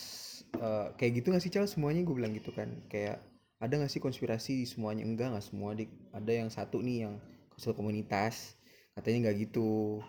eh, 0.60 0.88
kayak 1.00 1.12
gitu 1.24 1.28
gak 1.32 1.44
sih 1.44 1.52
Cal? 1.52 1.64
Semuanya 1.64 2.04
gue 2.04 2.12
bilang 2.12 2.36
gitu 2.36 2.52
kan. 2.52 2.68
Kayak 2.92 3.24
ada 3.64 3.74
gak 3.80 3.92
sih 3.92 4.04
konspirasi? 4.04 4.68
Semuanya 4.68 5.08
enggak 5.08 5.32
nggak 5.32 5.48
semua 5.48 5.72
dik. 5.80 5.88
Ada 6.12 6.32
yang 6.44 6.50
satu 6.52 6.84
nih 6.84 7.08
yang 7.08 7.16
satu 7.56 7.80
komunitas. 7.80 8.60
Katanya 9.00 9.32
nggak 9.32 9.48
gitu. 9.48 10.04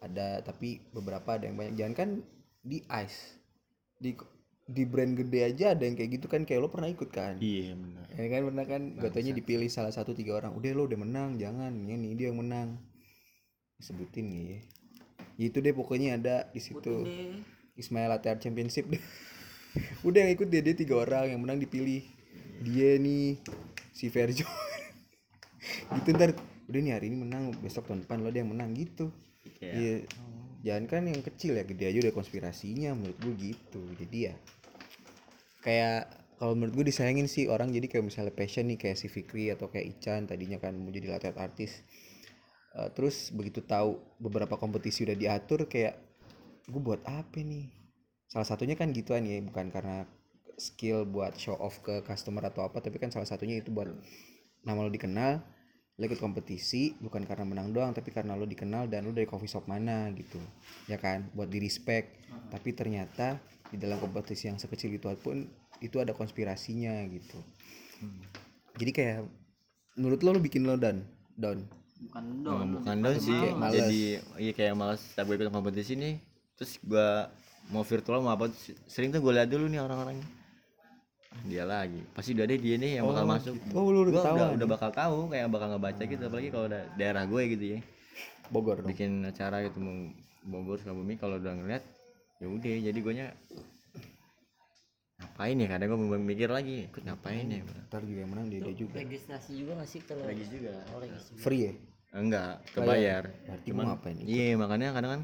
Ada 0.00 0.40
tapi 0.40 0.80
beberapa 0.96 1.36
ada 1.36 1.44
yang 1.44 1.60
banyak. 1.60 1.74
Jangan 1.76 1.94
kan 1.94 2.10
di 2.64 2.80
ice 2.88 3.37
di 3.98 4.14
di 4.68 4.84
brand 4.84 5.16
gede 5.16 5.48
aja 5.48 5.72
ada 5.72 5.88
yang 5.88 5.96
kayak 5.96 6.20
gitu 6.20 6.26
kan 6.28 6.44
kayak 6.44 6.60
lo 6.60 6.68
pernah 6.68 6.92
ikut 6.92 7.08
kan? 7.08 7.40
Iya 7.40 7.72
benar. 7.72 8.04
Ya 8.12 8.26
kan 8.28 8.40
pernah 8.52 8.64
kan? 8.68 8.82
Katanya 9.00 9.32
dipilih 9.32 9.68
salah 9.72 9.88
satu 9.88 10.12
tiga 10.12 10.36
orang. 10.36 10.52
Udah 10.52 10.70
lo 10.76 10.84
udah 10.84 11.00
menang 11.00 11.40
jangan. 11.40 11.72
Ini 11.72 12.12
dia 12.12 12.28
yang 12.28 12.44
menang. 12.44 12.76
Sebutin 13.80 14.28
nih 14.28 14.44
ya. 14.44 14.58
Ya 15.40 15.44
itu 15.48 15.58
deh 15.64 15.72
pokoknya 15.72 16.20
ada 16.20 16.52
di 16.52 16.60
situ. 16.60 17.08
Ismail 17.80 18.12
Art 18.12 18.26
Championship 18.44 18.90
deh. 18.92 19.00
Udah 20.08 20.26
yang 20.26 20.34
ikut 20.34 20.50
dia 20.50 20.60
dia 20.60 20.76
tiga 20.76 21.00
orang. 21.00 21.32
Yang 21.32 21.40
menang 21.40 21.58
dipilih. 21.62 22.02
Dia 22.60 23.00
nih 23.00 23.40
si 23.96 24.12
Verjo. 24.12 24.44
Gitu 25.96 26.12
ntar 26.12 26.36
udah 26.68 26.80
nih 26.84 26.92
hari 26.92 27.08
ini 27.08 27.24
menang. 27.24 27.56
Besok 27.64 27.88
tahun 27.88 28.04
depan 28.04 28.20
lo 28.20 28.28
dia 28.28 28.44
yang 28.44 28.52
menang. 28.52 28.76
Gitu. 28.76 29.08
Iya. 29.62 29.72
iya 29.72 29.94
jangan 30.62 30.84
kan 30.90 31.02
yang 31.06 31.22
kecil 31.22 31.54
ya 31.54 31.62
gede 31.62 31.84
aja 31.86 31.98
udah 32.08 32.14
konspirasinya 32.14 32.90
menurut 32.94 33.18
gue 33.22 33.34
gitu. 33.52 33.82
Jadi 33.98 34.18
ya 34.30 34.34
kayak 35.62 36.10
kalau 36.38 36.54
menurut 36.54 36.82
gue 36.82 36.86
disayangin 36.94 37.26
sih 37.30 37.46
orang. 37.50 37.70
Jadi 37.70 37.86
kayak 37.90 38.04
misalnya 38.06 38.34
passion 38.34 38.66
nih 38.70 38.78
kayak 38.78 38.96
si 38.98 39.06
Fikri 39.10 39.50
atau 39.50 39.70
kayak 39.70 39.98
Ican 39.98 40.26
tadinya 40.26 40.58
kan 40.58 40.74
mau 40.74 40.90
jadi 40.90 41.10
latte 41.10 41.30
art 41.30 41.38
artis. 41.38 41.82
Eh, 42.78 42.88
terus 42.94 43.30
begitu 43.34 43.62
tahu 43.62 43.98
beberapa 44.22 44.54
kompetisi 44.58 45.02
udah 45.06 45.16
diatur 45.18 45.66
kayak 45.66 45.98
gue 46.70 46.80
buat 46.82 47.02
apa 47.06 47.42
nih? 47.42 47.70
Salah 48.28 48.46
satunya 48.46 48.76
kan 48.78 48.92
gituan 48.92 49.24
ya 49.24 49.40
bukan 49.40 49.72
karena 49.72 50.04
skill 50.58 51.06
buat 51.06 51.38
show 51.38 51.54
off 51.54 51.80
ke 51.86 52.02
customer 52.02 52.42
atau 52.50 52.66
apa 52.66 52.82
tapi 52.82 52.98
kan 52.98 53.14
salah 53.14 53.24
satunya 53.30 53.62
itu 53.62 53.70
buat 53.70 53.88
nama 54.66 54.82
lo 54.82 54.90
dikenal 54.90 55.38
lo 55.98 56.06
ikut 56.06 56.22
kompetisi 56.22 56.94
bukan 57.02 57.26
karena 57.26 57.42
menang 57.42 57.74
doang 57.74 57.90
tapi 57.90 58.14
karena 58.14 58.38
lo 58.38 58.46
dikenal 58.46 58.86
dan 58.86 59.02
lo 59.02 59.10
dari 59.10 59.26
coffee 59.26 59.50
shop 59.50 59.66
mana 59.66 60.06
gitu. 60.14 60.38
Ya 60.86 60.94
kan? 60.94 61.26
Buat 61.34 61.50
di 61.50 61.58
respect. 61.58 62.22
Tapi 62.54 62.70
ternyata 62.70 63.42
di 63.68 63.76
dalam 63.82 63.98
kompetisi 63.98 64.46
yang 64.46 64.62
sekecil 64.62 64.94
itu 64.94 65.10
pun 65.18 65.42
itu 65.82 65.98
ada 65.98 66.14
konspirasinya 66.14 67.02
gitu. 67.10 67.38
Jadi 68.78 68.90
kayak 68.94 69.26
menurut 69.98 70.22
lo 70.22 70.38
lo 70.38 70.40
bikin 70.40 70.62
lo 70.70 70.78
down? 70.78 71.02
Down? 71.34 71.66
Bukan 71.98 72.24
down. 72.46 72.66
Bukan 72.78 72.96
down 73.02 73.16
sih. 73.18 73.34
Kayak 73.34 73.58
males. 73.58 73.78
jadi 73.82 74.02
iya 74.38 74.52
kayak 74.54 74.74
malas 74.78 75.02
setiap 75.02 75.26
gue 75.26 75.36
ikut 75.42 75.50
kompetisi 75.50 75.98
nih. 75.98 76.22
Terus 76.54 76.78
gua 76.86 77.26
mau 77.74 77.82
virtual 77.82 78.22
mau 78.22 78.32
apa 78.38 78.54
sering 78.86 79.10
tuh 79.10 79.18
gue 79.18 79.32
lihat 79.34 79.50
dulu 79.50 79.66
nih 79.66 79.82
orang-orangnya 79.82 80.37
dia 81.46 81.62
lagi. 81.62 82.00
Pasti 82.10 82.34
udah 82.34 82.44
deh 82.48 82.58
dia 82.58 82.76
nih 82.80 82.92
yang 82.98 83.06
bakal 83.06 83.24
masuk. 83.28 83.54
Oh, 83.76 83.88
lu 83.92 84.08
udah 84.08 84.12
Gua 84.12 84.22
ketahuan. 84.24 84.48
udah, 84.58 84.68
bakal 84.68 84.90
tahu 84.90 85.18
kayak 85.30 85.46
bakal 85.52 85.68
ngebaca 85.74 86.02
gitu. 86.02 86.22
Apalagi 86.26 86.48
kalau 86.50 86.66
da- 86.66 86.88
daerah 86.98 87.22
gue 87.28 87.42
gitu 87.54 87.64
ya. 87.76 87.80
Bogor 88.48 88.80
dong. 88.80 88.88
bikin 88.90 89.22
acara 89.22 89.60
gitu 89.62 89.78
mau 89.78 89.94
Bogor 90.42 90.80
Sukabumi. 90.80 91.14
Kalau 91.20 91.36
udah 91.36 91.52
ngeliat 91.54 91.84
ya 92.40 92.46
udah. 92.48 92.74
Jadi 92.88 92.98
gue 92.98 93.14
nya 93.14 93.28
ngapain 95.18 95.56
ya? 95.58 95.66
Kadang 95.68 95.88
gue 96.08 96.20
mikir 96.20 96.48
lagi 96.50 96.86
ikut 96.88 97.02
ngapain 97.04 97.46
ya? 97.46 97.60
Ntar 97.90 98.02
juga 98.06 98.18
yang 98.24 98.30
menang 98.32 98.46
dia, 98.48 98.60
dia 98.62 98.74
juga. 98.74 98.96
registrasi 98.98 99.50
juga 99.58 99.72
nggak 99.78 99.88
sih 99.90 100.00
kalau 100.06 100.22
Regis 100.26 100.48
juga. 100.50 100.72
oh, 100.94 100.98
registrasi 101.02 101.40
Free 101.42 101.62
ya? 101.68 101.72
enggak 102.08 102.64
kebayar. 102.72 103.22
Berarti 103.44 103.68
gua 103.68 103.84
ngapain 103.92 104.16
iya 104.24 104.56
makanya 104.56 104.96
kadang 104.96 105.10
kan 105.12 105.22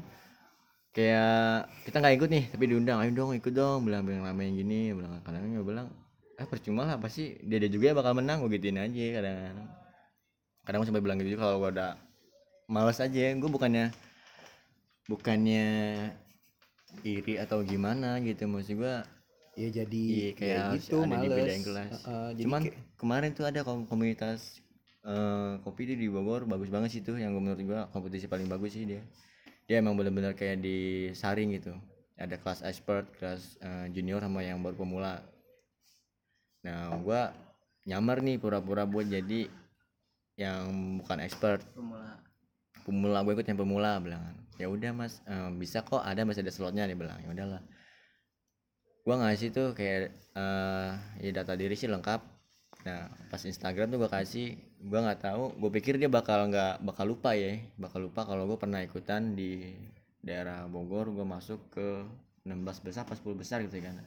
kayak 0.93 1.65
kita 1.83 1.97
nggak 1.97 2.15
ikut 2.21 2.29
nih 2.29 2.43
tapi 2.53 2.63
diundang 2.69 2.97
ayo 3.01 3.11
dong 3.11 3.31
ikut 3.33 3.53
dong. 3.53 3.89
Bilang 3.89 4.05
bilang 4.05 4.21
rame 4.21 4.45
yang 4.45 4.57
gini. 4.61 4.93
Bilang 4.93 5.17
kadang 5.25 5.41
gue 5.49 5.65
bilang 5.65 5.89
ah 6.35 6.45
percuma 6.45 6.83
lah 6.83 6.97
pasti 6.97 7.39
dia 7.41 7.57
dia 7.57 7.69
juga 7.69 7.93
bakal 7.93 8.13
menang 8.13 8.43
gue 8.43 8.51
gituin 8.53 8.75
aja 8.77 8.91
kadang 9.13 9.35
kadang 9.39 9.67
kadang 10.61 10.77
gue 10.79 10.87
sampai 10.87 11.03
bilang 11.03 11.17
gitu 11.17 11.35
kalau 11.35 11.57
gue 11.57 11.71
udah 11.71 11.95
males 12.67 12.99
aja 12.99 13.23
gue 13.31 13.49
bukannya 13.49 13.93
bukannya 15.05 15.65
iri 17.03 17.37
atau 17.37 17.61
gimana 17.61 18.19
gitu 18.19 18.45
maksud 18.45 18.77
gue 18.77 18.95
Ya 19.55 19.71
jadi 19.73 20.03
Iya 20.03 20.29
kayak 20.35 20.51
ya 20.51 20.63
gitu 20.75 20.95
ada 20.99 21.07
males. 21.07 21.31
dibedain 21.31 21.63
kelas. 21.63 21.87
Heeh, 21.95 22.27
jadi 22.35 22.43
Cuman 22.43 22.61
kayak- 22.67 22.77
kemarin 22.99 23.31
tuh 23.31 23.45
ada 23.47 23.63
kom- 23.63 23.87
komunitas 23.87 24.59
eh, 24.99 25.53
kopi 25.63 25.87
di 25.87 25.95
di 25.95 26.11
Bogor 26.11 26.43
bagus 26.43 26.67
banget 26.67 26.91
sih 26.91 26.99
tuh 26.99 27.15
yang 27.15 27.31
gua- 27.31 27.39
menurut 27.39 27.63
gua 27.63 27.81
kompetisi 27.87 28.27
paling 28.27 28.51
bagus 28.51 28.75
sih 28.75 28.83
dia. 28.83 28.99
Dia 29.63 29.79
emang 29.79 29.95
benar-benar 29.95 30.35
kayak 30.35 30.59
disaring 30.59 31.55
gitu. 31.55 31.71
Ada 32.19 32.35
kelas 32.35 32.67
expert, 32.67 33.07
kelas 33.15 33.55
eh, 33.61 33.87
junior 33.95 34.19
sama 34.19 34.43
yang 34.43 34.59
baru 34.59 34.75
pemula. 34.75 35.23
Nah, 36.65 36.97
gua 37.05 37.29
nyamar 37.85 38.25
nih 38.25 38.41
pura-pura 38.41 38.89
buat 38.89 39.05
jadi 39.05 39.45
yang 40.35 40.97
bukan 40.99 41.21
expert. 41.21 41.61
Pemula. 41.77 42.17
Pemula 42.81 43.17
gue 43.25 43.33
ikut 43.37 43.47
yang 43.47 43.59
pemula 43.61 43.97
bilang 43.97 44.21
ya 44.55 44.71
udah 44.71 44.91
mas 44.95 45.19
eh, 45.27 45.51
bisa 45.57 45.83
kok 45.83 45.99
ada 45.99 46.23
masih 46.23 46.41
ada 46.45 46.53
slotnya 46.53 46.89
dia 46.89 46.97
bilang. 46.97 47.17
Ya 47.21 47.29
udahlah. 47.31 47.61
Gua 49.05 49.15
ngasih 49.21 49.53
tuh 49.53 49.67
kayak 49.77 50.11
eh 50.35 50.91
ya 51.21 51.31
data 51.31 51.53
diri 51.53 51.77
sih 51.77 51.87
lengkap. 51.87 52.21
Nah 52.85 53.09
pas 53.29 53.41
Instagram 53.41 53.93
tuh 53.93 53.99
gua 54.01 54.11
kasih 54.11 54.57
gua 54.85 55.01
nggak 55.05 55.21
tahu 55.21 55.43
gue 55.57 55.71
pikir 55.81 55.97
dia 55.97 56.09
bakal 56.11 56.49
nggak 56.49 56.81
bakal 56.83 57.05
lupa 57.05 57.37
ya. 57.37 57.61
Bakal 57.77 58.09
lupa 58.09 58.25
kalau 58.25 58.49
gue 58.49 58.57
pernah 58.57 58.81
ikutan 58.81 59.37
di 59.37 59.73
daerah 60.25 60.65
Bogor 60.65 61.13
gue 61.13 61.21
masuk 61.21 61.69
ke 61.69 62.01
16 62.49 62.85
besar 62.85 63.05
pas 63.05 63.17
10 63.17 63.37
besar 63.37 63.61
gitu 63.61 63.77
kan 63.77 64.01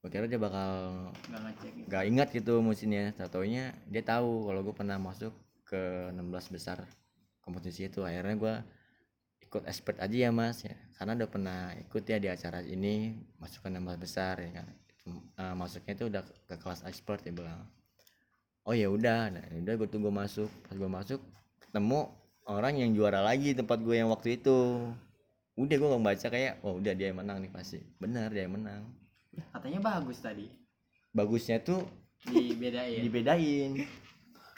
gue 0.00 0.08
kira 0.08 0.24
dia 0.24 0.40
bakal 0.40 0.70
nggak 1.28 1.40
ngecek 1.44 1.72
gitu. 1.76 1.86
nggak 1.92 2.04
ingat 2.08 2.28
gitu 2.32 2.54
musimnya 2.64 3.12
tatonya 3.12 3.76
dia 3.92 4.00
tahu 4.00 4.48
kalau 4.48 4.60
gue 4.64 4.72
pernah 4.72 4.96
masuk 4.96 5.36
ke 5.70 6.10
16 6.10 6.50
besar 6.50 6.82
kompetisi 7.46 7.86
itu. 7.86 8.02
Akhirnya 8.02 8.34
gue 8.34 8.54
ikut 9.46 9.62
expert 9.70 10.02
aja 10.02 10.16
ya 10.26 10.30
mas 10.30 10.66
ya. 10.66 10.74
Karena 10.98 11.14
udah 11.18 11.28
pernah 11.30 11.58
ikut 11.78 12.02
ya 12.02 12.18
di 12.18 12.26
acara 12.30 12.62
ini 12.66 13.14
masuk 13.38 13.62
ke 13.62 13.68
16 13.70 13.98
besar 13.98 14.34
ya 14.42 14.50
kan. 14.62 14.66
Itu, 14.90 15.10
eh, 15.38 15.54
masuknya 15.54 15.92
itu 15.94 16.04
udah 16.10 16.22
ke 16.26 16.54
kelas 16.58 16.80
expert 16.90 17.22
ya 17.22 17.30
bilang. 17.30 17.62
Oh 18.66 18.74
ya 18.74 18.90
udah. 18.90 19.30
Nah 19.30 19.44
ya 19.46 19.58
udah 19.62 19.74
gue 19.78 19.88
tunggu 19.90 20.10
masuk. 20.10 20.50
Pas 20.66 20.74
gue 20.74 20.90
masuk 20.90 21.20
ketemu 21.62 22.10
orang 22.50 22.74
yang 22.78 22.90
juara 22.90 23.22
lagi 23.22 23.54
tempat 23.54 23.78
gue 23.78 23.94
yang 23.94 24.10
waktu 24.10 24.38
itu. 24.38 24.90
Udah 25.54 25.76
gue 25.76 25.88
baca 25.98 26.26
kayak 26.30 26.62
oh 26.66 26.78
udah 26.82 26.92
dia 26.98 27.14
yang 27.14 27.22
menang 27.22 27.42
nih 27.42 27.50
pasti. 27.50 27.78
Benar 28.02 28.34
dia 28.34 28.46
yang 28.46 28.58
menang 28.58 28.99
katanya 29.50 29.80
bagus 29.80 30.18
tadi. 30.18 30.46
Bagusnya 31.10 31.58
tuh 31.60 31.82
dibedain. 32.26 33.00
dibedain. 33.02 33.72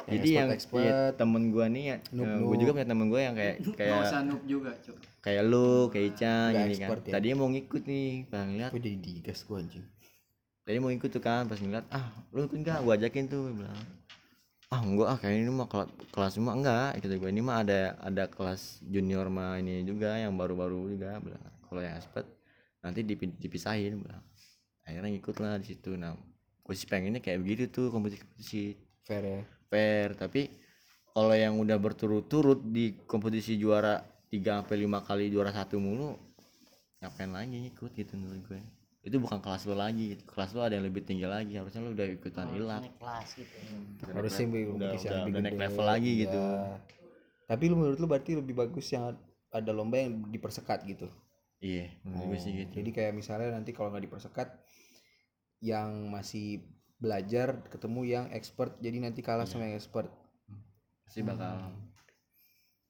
Jadi 0.02 0.34
yang 0.34 0.50
expert, 0.50 0.82
expert. 0.82 1.14
temen 1.14 1.54
gua 1.54 1.70
nih 1.70 1.94
ya, 1.94 1.96
Noob, 2.10 2.26
gue 2.50 2.56
juga 2.58 2.70
punya 2.74 2.88
temen 2.90 3.06
gue 3.06 3.20
yang 3.22 3.38
kayak 3.38 3.56
kayak 3.78 4.02
usah 4.02 4.26
noob 4.26 4.42
juga 4.50 4.74
cuk. 4.82 4.98
kayak 5.22 5.42
lu 5.46 5.86
kayak 5.94 6.06
Ica 6.18 6.34
gini 6.50 6.74
kan. 6.74 6.88
ya. 6.98 7.12
tadinya 7.14 7.36
mau 7.38 7.48
ngikut 7.54 7.82
nih 7.86 8.26
pas 8.26 8.42
ngeliat 8.42 8.70
Gue 8.74 8.82
jadi 8.82 8.98
digas 8.98 9.46
gue 9.46 9.54
anjing. 9.62 9.86
tadi 10.66 10.78
mau 10.82 10.90
ikut 10.90 11.06
tuh 11.06 11.22
kan 11.22 11.46
pas 11.46 11.54
ngeliat 11.54 11.86
ah 11.94 12.10
lu 12.34 12.50
ikut 12.50 12.58
nggak? 12.58 12.78
Gua 12.82 12.98
ajakin 12.98 13.30
tuh 13.30 13.46
Gua 13.46 13.54
bilang 13.62 13.78
ah 14.74 14.80
enggak 14.82 15.06
ah 15.06 15.18
kayak 15.22 15.34
ini 15.38 15.52
mah 15.54 15.68
kelas 15.70 15.88
kelas 16.10 16.32
semua 16.34 16.52
enggak. 16.58 16.90
Gitu 16.98 17.14
gue 17.22 17.30
ini 17.30 17.38
mah 17.38 17.56
ada 17.62 17.94
ada 18.02 18.24
kelas 18.26 18.82
junior 18.82 19.30
mah 19.30 19.62
ini 19.62 19.86
juga 19.86 20.18
yang 20.18 20.34
baru-baru 20.34 20.98
juga. 20.98 21.22
Bilang 21.22 21.46
kalau 21.62 21.78
yang 21.78 21.94
expert 21.94 22.26
nanti 22.82 23.06
dipi- 23.06 23.38
dipisahin 23.38 24.02
bilang 24.02 24.18
akhirnya 24.86 25.10
ngikut 25.14 25.36
lah 25.38 25.58
di 25.58 25.66
situ. 25.74 25.94
Nah 25.94 26.14
gue 26.62 26.74
sih 26.78 26.86
pengennya 26.86 27.18
kayak 27.18 27.42
begitu 27.42 27.62
tuh 27.70 27.86
kompetisi 27.90 28.78
Fair 29.02 29.22
ya. 29.26 29.40
fair. 29.66 30.14
Tapi 30.14 30.46
kalau 31.12 31.34
yang 31.34 31.58
udah 31.58 31.76
berturut-turut 31.76 32.62
di 32.62 32.96
kompetisi 33.04 33.58
juara 33.58 34.00
3 34.30 34.64
sampai 34.64 34.76
5 34.88 35.08
kali 35.08 35.24
juara 35.28 35.52
satu 35.52 35.76
mulu 35.76 36.16
ngapain 37.02 37.28
lagi 37.34 37.68
ikut 37.68 37.90
gitu 37.92 38.14
menurut 38.16 38.42
gue. 38.46 38.62
Itu 39.02 39.18
bukan 39.18 39.42
kelas 39.42 39.66
lo 39.66 39.74
lagi 39.74 40.14
gitu. 40.14 40.22
kelas 40.30 40.54
lo 40.54 40.62
ada 40.62 40.78
yang 40.78 40.86
lebih 40.86 41.02
tinggi 41.02 41.26
lagi. 41.26 41.58
Harusnya 41.58 41.82
lo 41.82 41.90
udah 41.90 42.06
ikutan 42.06 42.46
ilak 42.54 42.80
naik 42.86 42.96
kelas 43.02 43.28
gitu. 43.34 43.56
Udah 44.06 44.14
Harusnya 44.14 44.44
lebih 44.46 44.62
udah, 44.62 44.70
kompetisi 44.70 45.04
yang 45.04 45.12
udah, 45.12 45.20
lebih 45.26 45.32
udah 45.34 45.42
naik 45.42 45.58
level 45.58 45.84
lagi 45.84 46.10
iya. 46.10 46.22
gitu 46.22 46.42
Tapi 47.50 47.64
lu 47.68 47.74
menurut 47.74 47.98
lu 47.98 48.06
berarti 48.06 48.32
lebih 48.38 48.54
bagus 48.54 48.86
yang 48.94 49.04
ada 49.52 49.70
lomba 49.74 50.00
yang 50.00 50.16
dipersekat 50.30 50.86
gitu. 50.88 51.10
iya 51.62 51.90
menurut 52.06 52.34
gue 52.34 52.38
sih 52.38 52.52
gitu. 52.64 52.70
Jadi 52.80 52.90
kayak 52.94 53.12
misalnya 53.12 53.58
nanti 53.58 53.74
kalau 53.74 53.90
nggak 53.92 54.06
dipersekat 54.06 54.48
yang 55.62 56.10
masih 56.10 56.66
belajar 56.98 57.62
ketemu 57.70 58.00
yang 58.04 58.24
expert. 58.34 58.74
Jadi 58.82 58.98
nanti 58.98 59.22
kalah 59.22 59.46
sama 59.46 59.70
yang 59.70 59.78
expert. 59.78 60.10
Pasti 61.06 61.22
bakal 61.22 61.70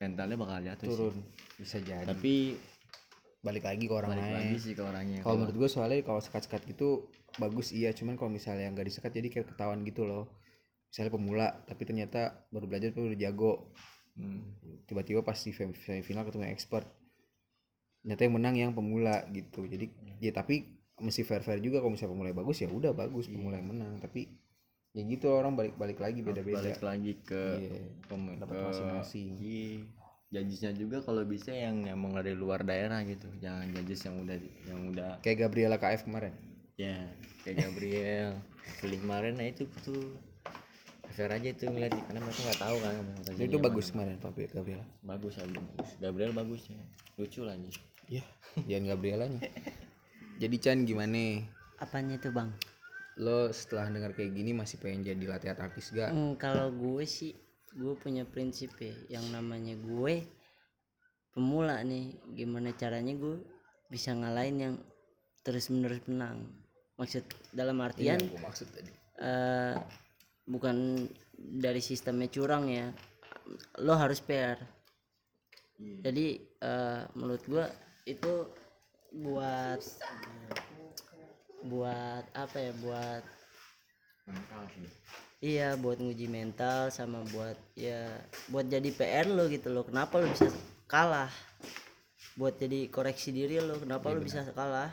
mentalnya 0.00 0.36
bakal 0.40 0.58
jatuh 0.64 0.86
sih. 0.88 0.92
Turun. 0.96 1.16
Bisa 1.60 1.76
jadi. 1.84 2.08
Tapi 2.08 2.56
balik 3.44 3.68
lagi 3.68 3.84
ke 3.86 3.94
orang 3.94 4.10
balik 4.16 4.24
lain. 4.24 4.36
lagi 4.40 4.56
sih 4.58 4.72
ke 4.72 4.82
orangnya. 4.82 5.20
Kalau 5.20 5.36
menurut 5.36 5.56
gue 5.56 5.68
soalnya 5.70 6.00
kalau 6.02 6.20
sekat-sekat 6.24 6.64
gitu 6.72 7.06
bagus 7.36 7.70
iya. 7.76 7.92
Cuman 7.92 8.16
kalau 8.16 8.32
misalnya 8.32 8.72
nggak 8.72 8.88
disekat 8.88 9.12
jadi 9.12 9.28
kayak 9.28 9.46
ketahuan 9.52 9.84
gitu 9.84 10.08
loh. 10.08 10.32
Misalnya 10.88 11.12
pemula 11.12 11.48
tapi 11.68 11.82
ternyata 11.84 12.48
baru 12.48 12.66
belajar 12.66 12.92
tapi 12.96 13.12
udah 13.12 13.20
jago. 13.20 13.72
Hmm. 14.12 14.44
tiba-tiba 14.84 15.24
pas 15.24 15.40
di 15.40 15.56
sem- 15.56 15.72
semifinal 15.72 16.28
ketemu 16.28 16.44
yang 16.44 16.52
expert. 16.52 16.84
Ternyata 18.04 18.20
yang 18.28 18.34
menang 18.36 18.54
yang 18.60 18.72
pemula 18.76 19.24
gitu. 19.32 19.64
Jadi 19.64 19.88
ya 20.20 20.36
tapi 20.36 20.81
mesti 21.02 21.22
fair 21.22 21.42
fair 21.42 21.58
juga 21.58 21.82
kalau 21.82 21.92
misalnya 21.92 22.14
pemula 22.14 22.28
yang 22.30 22.40
bagus 22.40 22.56
ya 22.62 22.68
udah 22.70 22.92
bagus 22.94 23.26
pemula 23.26 23.58
yang 23.58 23.68
menang. 23.68 23.98
Tapi 23.98 24.30
ya 24.92 25.02
gitu 25.02 25.26
orang 25.28 25.52
balik 25.52 25.74
balik 25.74 25.98
lagi 25.98 26.20
beda 26.20 26.40
beda 26.40 26.60
balik 26.60 26.80
lagi 26.80 27.12
ke 27.20 27.42
Iya, 27.58 27.80
pem- 28.06 28.38
dapat 28.38 28.54
masing-masing. 28.62 29.30
iya. 29.36 29.82
Judgesnya 30.32 30.72
juga 30.72 31.04
kalau 31.04 31.28
bisa 31.28 31.52
yang 31.52 31.84
emang 31.84 32.16
dari 32.16 32.32
luar 32.32 32.64
daerah 32.64 33.04
gitu. 33.04 33.28
Jangan 33.36 33.68
judges 33.68 34.00
yang 34.00 34.16
udah 34.16 34.36
yang 34.64 34.80
udah 34.88 35.10
kayak 35.20 35.44
Gabriela 35.44 35.76
KF 35.76 36.08
kemarin. 36.08 36.32
Ya 36.80 36.96
kayak 37.44 37.68
Gabriel. 37.68 38.32
Pilih 38.80 38.98
kemarin 39.02 39.36
nah 39.36 39.44
itu 39.44 39.68
tuh 39.84 40.16
fair 41.12 41.28
aja 41.28 41.44
itu 41.44 41.68
ngeliat 41.68 41.92
karena 42.08 42.24
mereka 42.24 42.40
nggak 42.48 42.60
tahu 42.62 42.76
kan 42.80 42.94
Jadi 43.28 43.44
itu 43.44 43.58
bagus 43.60 43.92
kemarin 43.92 44.16
Pak 44.16 44.32
Gabriela. 44.50 44.84
Bagus 45.04 45.34
lagi 45.36 45.52
bagus 45.52 45.90
Gabriel 46.00 46.32
bagus 46.32 46.62
ya. 46.72 46.80
Lucu 47.20 47.40
lagi 47.44 47.68
iya 48.08 48.24
jangan 48.64 48.96
Gabrielanya 48.96 49.40
jadi 50.42 50.56
Chan 50.58 50.82
gimana? 50.82 51.38
Apanya 51.78 52.18
itu 52.18 52.34
bang? 52.34 52.50
Lo 53.22 53.46
setelah 53.54 53.86
dengar 53.94 54.10
kayak 54.10 54.34
gini 54.34 54.50
masih 54.50 54.82
pengen 54.82 55.06
jadi 55.06 55.24
latihan 55.30 55.58
artis 55.62 55.94
gak 55.94 56.10
Hmm, 56.10 56.34
kalau 56.34 56.74
gue 56.74 57.06
sih 57.06 57.30
gue 57.78 57.94
punya 57.94 58.26
prinsip 58.26 58.74
ya. 58.82 58.90
Yang 59.20 59.26
namanya 59.38 59.78
gue 59.78 60.26
pemula 61.30 61.78
nih. 61.86 62.18
Gimana 62.34 62.74
caranya 62.74 63.14
gue 63.14 63.38
bisa 63.86 64.10
ngalahin 64.18 64.56
yang 64.58 64.74
terus 65.46 65.70
menerus 65.70 66.02
menang. 66.10 66.42
Maksud 66.98 67.22
dalam 67.54 67.78
artian 67.78 68.18
gue 68.18 68.40
maksud 68.42 68.66
tadi. 68.74 68.90
eh, 69.22 69.78
bukan 70.50 71.06
dari 71.38 71.78
sistemnya 71.78 72.26
curang 72.26 72.66
ya. 72.66 72.90
Lo 73.78 73.94
harus 73.94 74.18
fair. 74.18 74.58
Jadi 75.78 76.26
eh, 76.58 77.02
menurut 77.14 77.42
gua 77.46 77.66
itu 78.06 78.46
buat 79.12 79.80
buat 81.68 82.24
apa 82.32 82.56
ya 82.58 82.72
buat 82.80 83.22
iya 85.44 85.68
buat 85.76 86.00
nguji 86.00 86.26
mental 86.32 86.88
sama 86.88 87.20
buat 87.28 87.54
ya 87.76 88.08
buat 88.48 88.66
jadi 88.66 88.88
PR 88.88 89.28
lo 89.28 89.46
gitu 89.52 89.68
lo. 89.68 89.84
Kenapa 89.84 90.16
lo 90.16 90.32
bisa 90.32 90.48
kalah? 90.88 91.30
Buat 92.40 92.56
jadi 92.56 92.88
koreksi 92.88 93.36
diri 93.36 93.60
lo 93.60 93.76
kenapa 93.76 94.08
lo 94.08 94.24
bisa 94.24 94.42
kalah? 94.56 94.90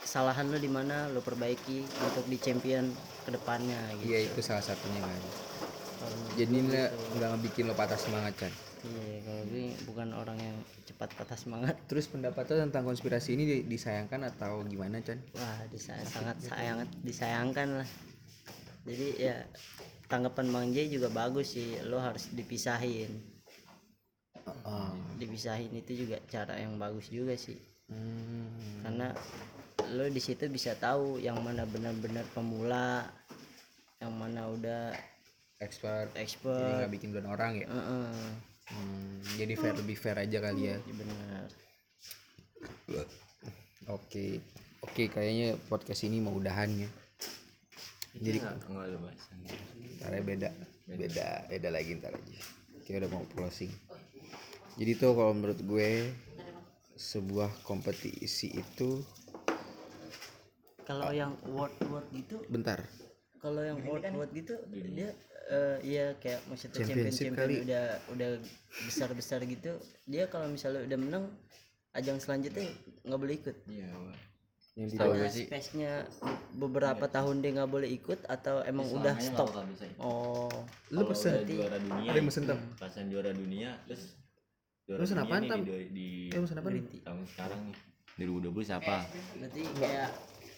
Kesalahan 0.00 0.48
lo 0.48 0.56
di 0.56 0.70
mana 0.72 1.12
lo 1.12 1.20
perbaiki 1.20 1.84
untuk 1.84 2.24
di 2.26 2.40
champion 2.40 2.88
ke 3.22 3.30
depannya 3.30 3.78
gitu 4.02 4.10
iya 4.10 4.26
itu 4.26 4.40
salah 4.42 4.64
satunya 4.64 4.98
kan. 4.98 5.22
Jadi 6.34 6.56
nggak 6.58 6.90
gitu. 6.90 7.14
nggak 7.20 7.30
bikin 7.44 7.64
lo 7.70 7.74
patah 7.76 8.00
semangat 8.00 8.34
Chan 8.40 8.71
iya 8.82 9.18
kalau 9.22 9.42
gue 9.46 9.64
bukan 9.86 10.08
orang 10.14 10.38
yang 10.38 10.56
cepat 10.86 11.14
patah 11.14 11.38
semangat. 11.38 11.78
Terus 11.86 12.10
pendapat 12.10 12.50
lo 12.50 12.66
tentang 12.66 12.84
konspirasi 12.86 13.38
ini 13.38 13.44
di- 13.46 13.66
disayangkan 13.70 14.26
atau 14.34 14.66
gimana 14.66 14.98
Chan? 14.98 15.22
Wah 15.38 15.62
disayang, 15.70 16.08
sangat 16.08 16.36
sangat 16.42 16.88
disayangkan 17.06 17.68
lah. 17.82 17.88
Jadi 18.82 19.06
ya 19.22 19.46
tanggapan 20.10 20.50
bang 20.50 20.66
J 20.74 20.76
juga 20.98 21.08
bagus 21.14 21.54
sih. 21.54 21.78
Lo 21.86 22.02
harus 22.02 22.28
dipisahin. 22.34 23.32
Heeh. 24.42 24.90
dipisahin 25.22 25.70
itu 25.70 26.02
juga 26.02 26.18
cara 26.26 26.58
yang 26.58 26.74
bagus 26.74 27.06
juga 27.06 27.38
sih. 27.38 27.54
Hmm. 27.92 28.48
karena 28.82 29.12
lo 29.92 30.08
di 30.08 30.22
situ 30.22 30.48
bisa 30.48 30.72
tahu 30.80 31.20
yang 31.20 31.36
mana 31.44 31.68
benar-benar 31.68 32.24
pemula 32.32 33.04
yang 34.00 34.10
mana 34.16 34.48
udah 34.48 34.96
expert. 35.62 36.10
Jadi 36.16 36.24
expert. 36.26 36.78
nggak 36.82 36.92
bikin 36.96 37.08
duluan 37.14 37.28
orang 37.30 37.52
ya? 37.62 37.66
Heeh, 37.70 38.08
Hmm, 38.70 39.18
jadi 39.40 39.54
fair 39.58 39.74
lebih 39.74 39.96
fair 39.98 40.16
aja 40.22 40.38
kali 40.38 40.70
ya. 40.70 40.76
Iya 40.78 40.94
benar. 40.94 41.48
Oke 43.90 44.38
oke 44.82 45.02
kayaknya 45.10 45.58
podcast 45.66 46.06
ini 46.06 46.22
mau 46.22 46.34
udahan 46.36 46.70
ya. 46.70 46.90
Jadi 48.22 48.38
enggak 48.38 48.56
enggak 48.68 48.84
ada 48.86 48.98
bahasan. 49.02 49.36
Ntar 49.98 50.10
ya 50.14 50.22
beda. 50.22 50.48
Beda. 50.86 51.28
Beda 51.50 51.68
lagi 51.72 51.90
ntar 51.98 52.12
aja. 52.14 52.38
Kita 52.86 53.02
udah 53.02 53.10
mau 53.10 53.24
closing. 53.34 53.72
Jadi 54.78 54.90
tuh 54.96 55.12
kalau 55.16 55.32
menurut 55.34 55.60
gue 55.60 56.12
sebuah 56.96 57.50
kompetisi 57.66 58.52
itu 58.52 59.02
kalau 60.82 61.14
yang 61.14 61.32
word 61.54 61.72
word 61.88 62.06
gitu? 62.10 62.42
Bentar 62.50 62.82
kalau 63.42 63.60
yang 63.60 63.78
word 63.82 64.06
word 64.14 64.30
gitu 64.32 64.54
dia 64.70 65.10
eh 65.50 65.76
iya 65.82 66.06
kayak 66.22 66.46
maksudnya 66.46 66.78
champion 66.78 67.10
Championship 67.10 67.24
champion 67.26 67.42
kali. 67.42 67.54
udah 67.66 67.84
udah 68.14 68.28
besar 68.86 69.10
besar 69.12 69.40
gitu 69.42 69.72
dia 70.06 70.24
kalau 70.30 70.46
misalnya 70.46 70.86
udah 70.86 70.98
menang 70.98 71.24
ajang 71.92 72.16
selanjutnya 72.22 72.70
nggak 73.04 73.20
boleh 73.20 73.34
ikut. 73.36 73.56
Iya 73.68 73.90
yang 74.72 74.88
ada 74.96 75.28
sih. 75.28 75.44
space-nya 75.44 76.08
beberapa 76.56 77.04
tahun 77.04 77.44
dia 77.44 77.60
nggak 77.60 77.68
boleh 77.68 77.92
ikut 77.92 78.24
atau 78.24 78.64
emang 78.64 78.88
udah 78.88 79.20
Selamanya 79.20 79.36
stop? 79.36 80.00
oh. 80.00 80.48
Lu 80.88 81.04
pesen? 81.12 81.44
udah 81.44 81.44
juara 81.44 81.76
dunia 81.76 82.08
ada 82.08 82.16
yang 82.16 82.28
pesen 82.32 82.44
tem 82.48 82.60
pasan 82.80 83.04
juara 83.12 83.30
dunia 83.36 83.76
terus 83.84 84.16
juara 84.88 84.96
Lu 84.96 85.04
pesen 85.04 85.16
dunia 85.20 85.36
nih 85.44 85.50
Tam? 85.52 85.60
di, 85.60 85.72
di, 85.92 86.08
eh 86.32 86.40
pesen 86.40 86.56
apa 86.56 86.68
nih 86.72 86.82
tahun 87.04 87.24
sekarang 87.28 87.60
nih. 87.68 87.76
2020 88.16 88.64
siapa? 88.64 88.94
Berarti 89.36 89.62
kayak 89.76 90.08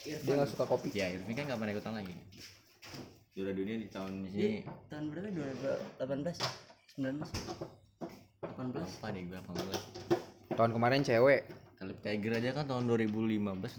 dia 0.04 0.32
nggak 0.36 0.50
suka 0.52 0.64
kopi. 0.68 0.88
Ya 0.94 1.06
Irving 1.10 1.34
kan 1.34 1.44
nggak 1.50 1.58
pernah 1.58 1.72
ikutan 1.74 1.94
lagi 1.98 2.14
juara 3.34 3.50
dunia 3.50 3.76
di 3.76 3.88
tahun 3.88 4.12
dia 4.24 4.30
ini. 4.30 4.60
tahun 4.86 5.04
berapa? 5.10 5.26
2018 5.98 6.38
19 6.94 7.18
18 8.46 8.78
lupa 8.78 9.06
deh 9.10 9.22
gue 9.24 9.38
18 10.48 10.54
tahun 10.54 10.70
kemarin 10.72 11.02
cewek. 11.02 11.42
Kalau 11.74 11.94
Tiger 11.98 12.32
aja 12.32 12.50
kan 12.54 12.64
tahun 12.64 12.84
2015 12.86 13.42
2005 13.58 13.74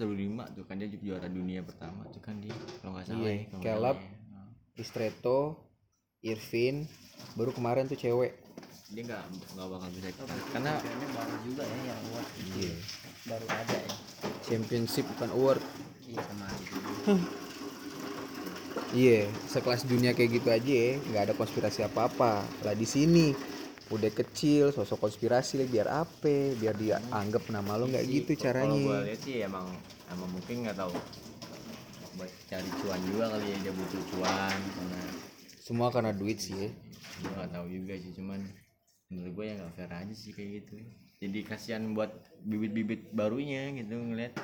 tuh 0.51 0.63
kan 0.63 0.75
dia 0.75 0.87
juara 0.91 1.25
dunia 1.25 1.63
pertama 1.63 2.03
tuh 2.05 2.19
kan 2.19 2.35
dia 2.37 2.51
kalau 2.77 2.93
nggak 2.93 3.07
salah 3.07 3.23
Iya, 3.23 3.33
ya 3.47 3.57
Caleb. 3.63 3.97
ya. 3.97 4.09
Nah, 4.29 4.47
Istreto 4.75 5.39
Irvin 6.19 6.75
baru 7.33 7.51
kemarin 7.51 7.87
tuh 7.87 7.95
cewek. 7.95 8.35
Dia 8.91 9.01
nggak 9.03 9.23
nggak 9.55 9.67
bakal 9.71 9.89
bisa 9.89 10.07
ikutan 10.11 10.37
karena 10.51 10.73
baru 11.09 11.35
juga 11.41 11.63
ya 11.63 11.77
yang 11.87 11.99
award. 12.03 12.27
Iya. 12.53 12.73
Baru 13.25 13.45
ada 13.47 13.75
ya. 13.79 13.91
Championship 14.43 15.05
bukan 15.15 15.29
award. 15.31 15.61
Iya 16.03 16.19
sama 16.21 16.45
itu 16.51 16.75
iya 18.95 19.27
sekelas 19.51 19.83
dunia 19.83 20.15
kayak 20.15 20.39
gitu 20.39 20.49
aja 20.49 20.71
ya. 20.71 20.91
Nggak 21.11 21.23
ada 21.29 21.33
konspirasi 21.35 21.83
apa 21.83 22.07
apa 22.07 22.31
lah 22.63 22.73
di 22.73 22.87
sini 22.87 23.35
udah 23.91 24.09
kecil 24.09 24.71
sosok 24.71 25.05
konspirasi 25.05 25.61
biar 25.67 25.91
apa? 25.91 26.55
Biar 26.55 26.73
dia 26.79 27.03
anggap 27.11 27.51
nama 27.51 27.75
lo 27.75 27.91
nggak 27.91 28.05
gitu 28.07 28.31
kalau 28.39 28.79
gue 28.79 28.87
caranya 28.87 28.97
lihat 29.11 29.21
sih 29.21 29.35
emang 29.43 29.67
emang 30.09 30.29
mungkin 30.31 30.55
nggak 30.65 30.79
tahu. 30.79 30.95
Buat 32.15 32.31
cari 32.47 32.69
cuan 32.79 33.01
juga 33.11 33.25
kali 33.35 33.45
ya 33.51 33.57
dia 33.67 33.73
butuh 33.75 34.01
cuan 34.15 34.59
karena 34.79 35.01
semua 35.59 35.87
karena 35.91 36.11
duit 36.15 36.39
sih 36.39 36.55
ya. 36.55 36.69
gue 37.15 37.31
nggak 37.31 37.51
tahu 37.51 37.65
juga 37.71 37.93
sih 37.95 38.11
cuman 38.15 38.39
menurut 39.11 39.31
gue 39.39 39.45
ya 39.47 39.53
nggak 39.59 39.71
fair 39.75 39.91
aja 39.91 40.13
sih 40.15 40.31
kayak 40.31 40.63
gitu. 40.63 40.79
Jadi 41.15 41.39
kasihan 41.47 41.83
buat 41.95 42.11
bibit-bibit 42.43 43.11
barunya 43.11 43.71
gitu 43.75 43.99
ngeliat. 43.99 44.35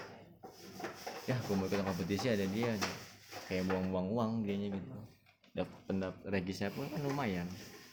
Ya 1.29 1.35
gue 1.39 1.55
mau 1.55 1.67
ikut 1.67 1.83
kompetisi 1.83 2.27
ada 2.27 2.43
dia 2.51 2.75
kayak 3.51 3.67
buang-buang 3.67 4.07
uang 4.07 4.31
dianya 4.47 4.71
gitu. 4.71 4.91
Dapat 5.51 5.79
pendap 5.83 6.15
regisnya 6.23 6.71
pun 6.71 6.87
kan 6.87 7.03
lumayan. 7.03 7.43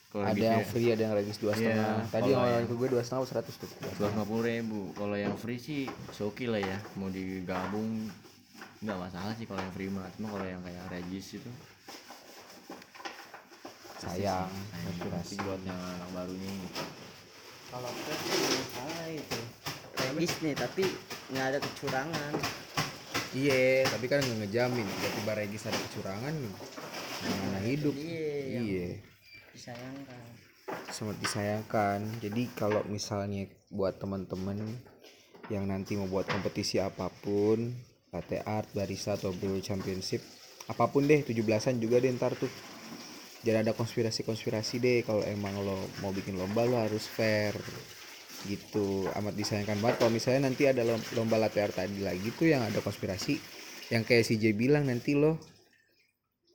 Kalau 0.08 0.24
ada 0.24 0.38
yang 0.38 0.62
free 0.62 0.94
ada 0.94 1.02
yang 1.10 1.14
regis 1.18 1.36
dua 1.42 1.52
Iya, 1.58 1.74
setengah. 1.74 1.96
Tadi 2.14 2.30
yang 2.30 2.38
kalau 2.38 2.54
orang 2.54 2.64
ke 2.70 2.74
gue 2.78 2.88
dua 2.94 3.02
setengah 3.02 3.26
seratus 3.26 3.54
tuh? 3.58 3.70
Dua 3.98 4.24
puluh 4.24 4.46
ribu. 4.46 4.80
Kalau 4.94 5.16
yang 5.18 5.34
free 5.34 5.58
sih 5.58 5.90
soki 6.14 6.46
lah 6.46 6.62
ya. 6.62 6.78
Mau 6.94 7.10
digabung 7.10 8.06
nggak 8.78 8.98
masalah 9.02 9.34
sih 9.34 9.44
kalau 9.50 9.58
yang 9.58 9.74
free 9.74 9.90
mah. 9.90 10.06
Cuma 10.14 10.30
kalau 10.30 10.46
yang 10.46 10.62
kayak 10.62 10.80
regis 10.94 11.42
itu. 11.42 11.50
Sayang 13.98 14.46
konspirasi 14.86 15.34
buat 15.42 15.60
yang 15.66 15.74
anak 15.74 16.08
barunya 16.14 16.50
gitu. 16.54 16.82
kalau 17.68 17.90
nggak 17.92 18.18
salah 18.72 19.06
itu. 19.12 19.40
Regis 19.98 20.32
nih 20.40 20.54
tapi 20.56 20.84
nggak 21.34 21.46
ada 21.52 21.58
kecurangan 21.60 22.32
iya 23.38 23.86
tapi 23.86 24.10
kan 24.10 24.18
nggak 24.18 24.38
ngejamin. 24.46 24.86
Tiba-tiba 24.86 25.32
regis 25.38 25.66
ada 25.70 25.78
kecurangan 25.78 26.34
gimana 27.18 27.58
hidup? 27.62 27.94
Iya 27.94 28.60
iya. 28.62 28.88
disayangkan. 29.54 30.22
Sangat 30.90 31.16
disayangkan. 31.22 32.00
Jadi 32.18 32.42
kalau 32.58 32.82
misalnya 32.86 33.46
buat 33.70 33.98
teman-teman 34.02 34.58
yang 35.48 35.64
nanti 35.64 35.96
mau 35.96 36.10
buat 36.10 36.28
kompetisi 36.28 36.76
apa 36.82 37.08
pun 37.24 37.72
latte 38.12 38.40
art 38.44 38.68
barista 38.72 39.16
atau 39.16 39.32
brew 39.36 39.60
championship 39.60 40.20
apa 40.68 40.84
pun 40.88 41.04
deh 41.08 41.24
17-an 41.24 41.80
juga 41.80 41.96
deh 42.02 42.12
ntar 42.16 42.36
tuh. 42.36 42.50
Jangan 43.46 43.64
ada 43.64 43.72
konspirasi-konspirasi 43.72 44.74
deh 44.82 44.98
kalau 45.06 45.22
emang 45.22 45.54
lo 45.62 45.78
mau 46.02 46.10
bikin 46.10 46.34
lomba 46.34 46.66
lo 46.66 46.76
harus 46.76 47.06
fair 47.06 47.54
gitu 48.46 49.10
amat 49.18 49.34
disayangkan 49.34 49.78
banget. 49.82 49.96
Kalau 49.98 50.12
misalnya 50.14 50.46
nanti 50.46 50.70
ada 50.70 50.86
lom- 50.86 51.08
lomba 51.18 51.36
latte 51.40 51.58
art 51.58 51.74
tadi 51.74 51.98
lagi 51.98 52.30
tuh 52.36 52.46
yang 52.52 52.62
ada 52.62 52.78
konspirasi 52.78 53.34
yang 53.90 54.04
kayak 54.04 54.22
si 54.28 54.36
J 54.36 54.52
bilang 54.54 54.84
nanti 54.86 55.16
lo 55.16 55.40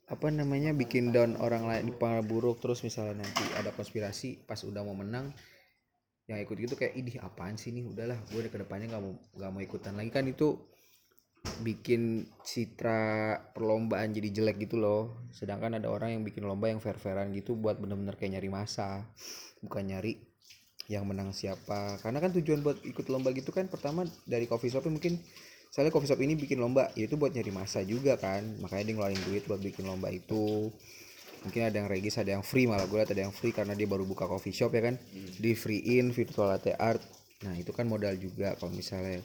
apa 0.07 0.27
namanya 0.29 0.75
bikin 0.75 1.09
down 1.15 1.39
orang 1.41 1.65
lain 1.65 1.89
dipanggil 1.89 2.21
buruk 2.27 2.61
terus 2.61 2.85
misalnya 2.85 3.25
nanti 3.25 3.43
ada 3.57 3.73
konspirasi 3.73 4.45
pas 4.45 4.59
udah 4.61 4.85
mau 4.85 4.93
menang 4.93 5.33
yang 6.29 6.39
ikut 6.39 6.55
gitu 6.55 6.75
kayak 6.79 6.95
idih 6.95 7.19
apaan 7.19 7.59
sih 7.59 7.75
nih? 7.75 7.83
Udahlah 7.83 8.15
gue 8.31 8.41
ke 8.47 8.49
ke 8.53 8.59
depannya 8.63 8.95
nggak 8.95 9.03
mau 9.03 9.13
nggak 9.35 9.51
mau 9.51 9.61
ikutan 9.63 9.93
lagi. 9.99 10.11
Kan 10.13 10.25
itu 10.31 10.55
bikin 11.59 12.23
citra 12.47 13.35
perlombaan 13.51 14.15
jadi 14.15 14.29
jelek 14.31 14.63
gitu 14.69 14.79
loh. 14.79 15.27
Sedangkan 15.35 15.75
ada 15.75 15.91
orang 15.91 16.15
yang 16.15 16.23
bikin 16.23 16.47
lomba 16.47 16.71
yang 16.71 16.79
fair 16.79 16.95
fairan 16.95 17.35
gitu 17.35 17.59
buat 17.59 17.75
bener-bener 17.81 18.15
kayak 18.15 18.39
nyari 18.39 18.49
masa 18.51 19.03
bukan 19.59 19.83
nyari 19.83 20.32
yang 20.91 21.07
menang 21.07 21.31
siapa. 21.31 21.99
Karena 22.03 22.19
kan 22.19 22.31
tujuan 22.35 22.59
buat 22.63 22.79
ikut 22.83 23.07
lomba 23.07 23.31
gitu 23.31 23.51
kan 23.55 23.67
pertama 23.71 24.03
dari 24.27 24.47
coffee 24.49 24.71
shop 24.71 24.87
mungkin 24.87 25.19
soalnya 25.73 25.89
coffee 25.89 26.09
shop 26.11 26.21
ini 26.21 26.37
bikin 26.37 26.61
lomba 26.61 26.91
itu 26.93 27.15
buat 27.15 27.31
nyari 27.31 27.51
masa 27.51 27.81
juga 27.83 28.19
kan. 28.19 28.43
Makanya 28.59 28.83
dia 28.83 28.93
ngeluarin 28.97 29.21
duit 29.27 29.43
buat 29.47 29.61
bikin 29.61 29.87
lomba 29.87 30.11
itu. 30.11 30.71
Mungkin 31.43 31.61
ada 31.67 31.75
yang 31.75 31.91
regis 31.91 32.15
ada 32.15 32.31
yang 32.39 32.43
free 32.43 32.67
malah 32.67 32.87
gue 32.87 32.95
liat 32.95 33.11
ada 33.11 33.27
yang 33.27 33.35
free 33.35 33.51
karena 33.51 33.75
dia 33.75 33.83
baru 33.83 34.07
buka 34.07 34.27
coffee 34.27 34.55
shop 34.55 34.71
ya 34.75 34.91
kan. 34.91 34.95
Di 35.39 35.55
free 35.55 35.99
in 35.99 36.11
virtual 36.15 36.51
latte 36.51 36.75
art. 36.75 37.03
Nah 37.43 37.55
itu 37.59 37.75
kan 37.75 37.87
modal 37.87 38.15
juga 38.15 38.55
kalau 38.55 38.71
misalnya 38.71 39.19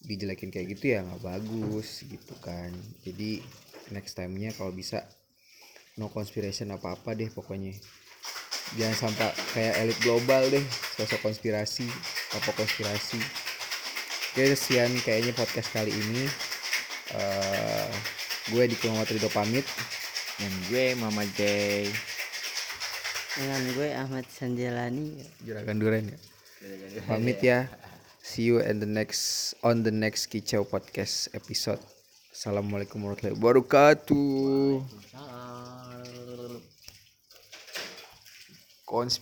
dijelekin 0.00 0.48
kayak 0.48 0.78
gitu 0.78 0.96
ya 0.96 1.04
nggak 1.04 1.22
bagus 1.22 2.06
gitu 2.06 2.34
kan. 2.38 2.70
Jadi 3.02 3.42
next 3.90 4.14
time 4.14 4.38
nya 4.38 4.54
kalau 4.54 4.70
bisa 4.70 5.02
no 5.98 6.08
conspiration 6.08 6.70
apa 6.70 6.94
apa 6.94 7.12
deh 7.18 7.28
pokoknya 7.28 7.74
jangan 8.78 8.96
sampai 9.08 9.30
kayak 9.54 9.74
elit 9.82 9.98
global 10.02 10.42
deh 10.50 10.62
sosok 10.94 11.20
konspirasi 11.26 11.86
apa 12.36 12.50
konspirasi. 12.54 13.18
Oke 14.30 14.54
sekian 14.54 14.94
kayaknya 15.02 15.34
podcast 15.34 15.74
kali 15.74 15.90
ini. 15.90 16.24
Eh 17.14 17.90
gue 18.54 18.64
di 18.70 18.76
Ridho 18.78 19.30
pamit. 19.30 19.66
Dan 20.40 20.52
gue 20.72 20.96
Mama 20.96 21.20
J 21.36 21.84
dengan 23.36 23.60
gue 23.76 23.88
Ahmad 23.92 24.24
Sanjalani. 24.32 25.20
Juragan 25.44 25.76
duren 25.76 26.08
ya. 26.08 26.18
Pamit 27.04 27.38
ya. 27.44 27.68
See 28.24 28.48
you 28.48 28.64
in 28.64 28.80
the 28.80 28.88
next 28.88 29.52
on 29.60 29.84
the 29.84 29.92
next 29.92 30.32
kicau 30.32 30.64
podcast 30.64 31.28
episode. 31.36 31.82
Assalamualaikum 32.30 33.04
warahmatullahi 33.04 33.36
wabarakatuh 33.36 34.80
konspirasi 38.90 39.20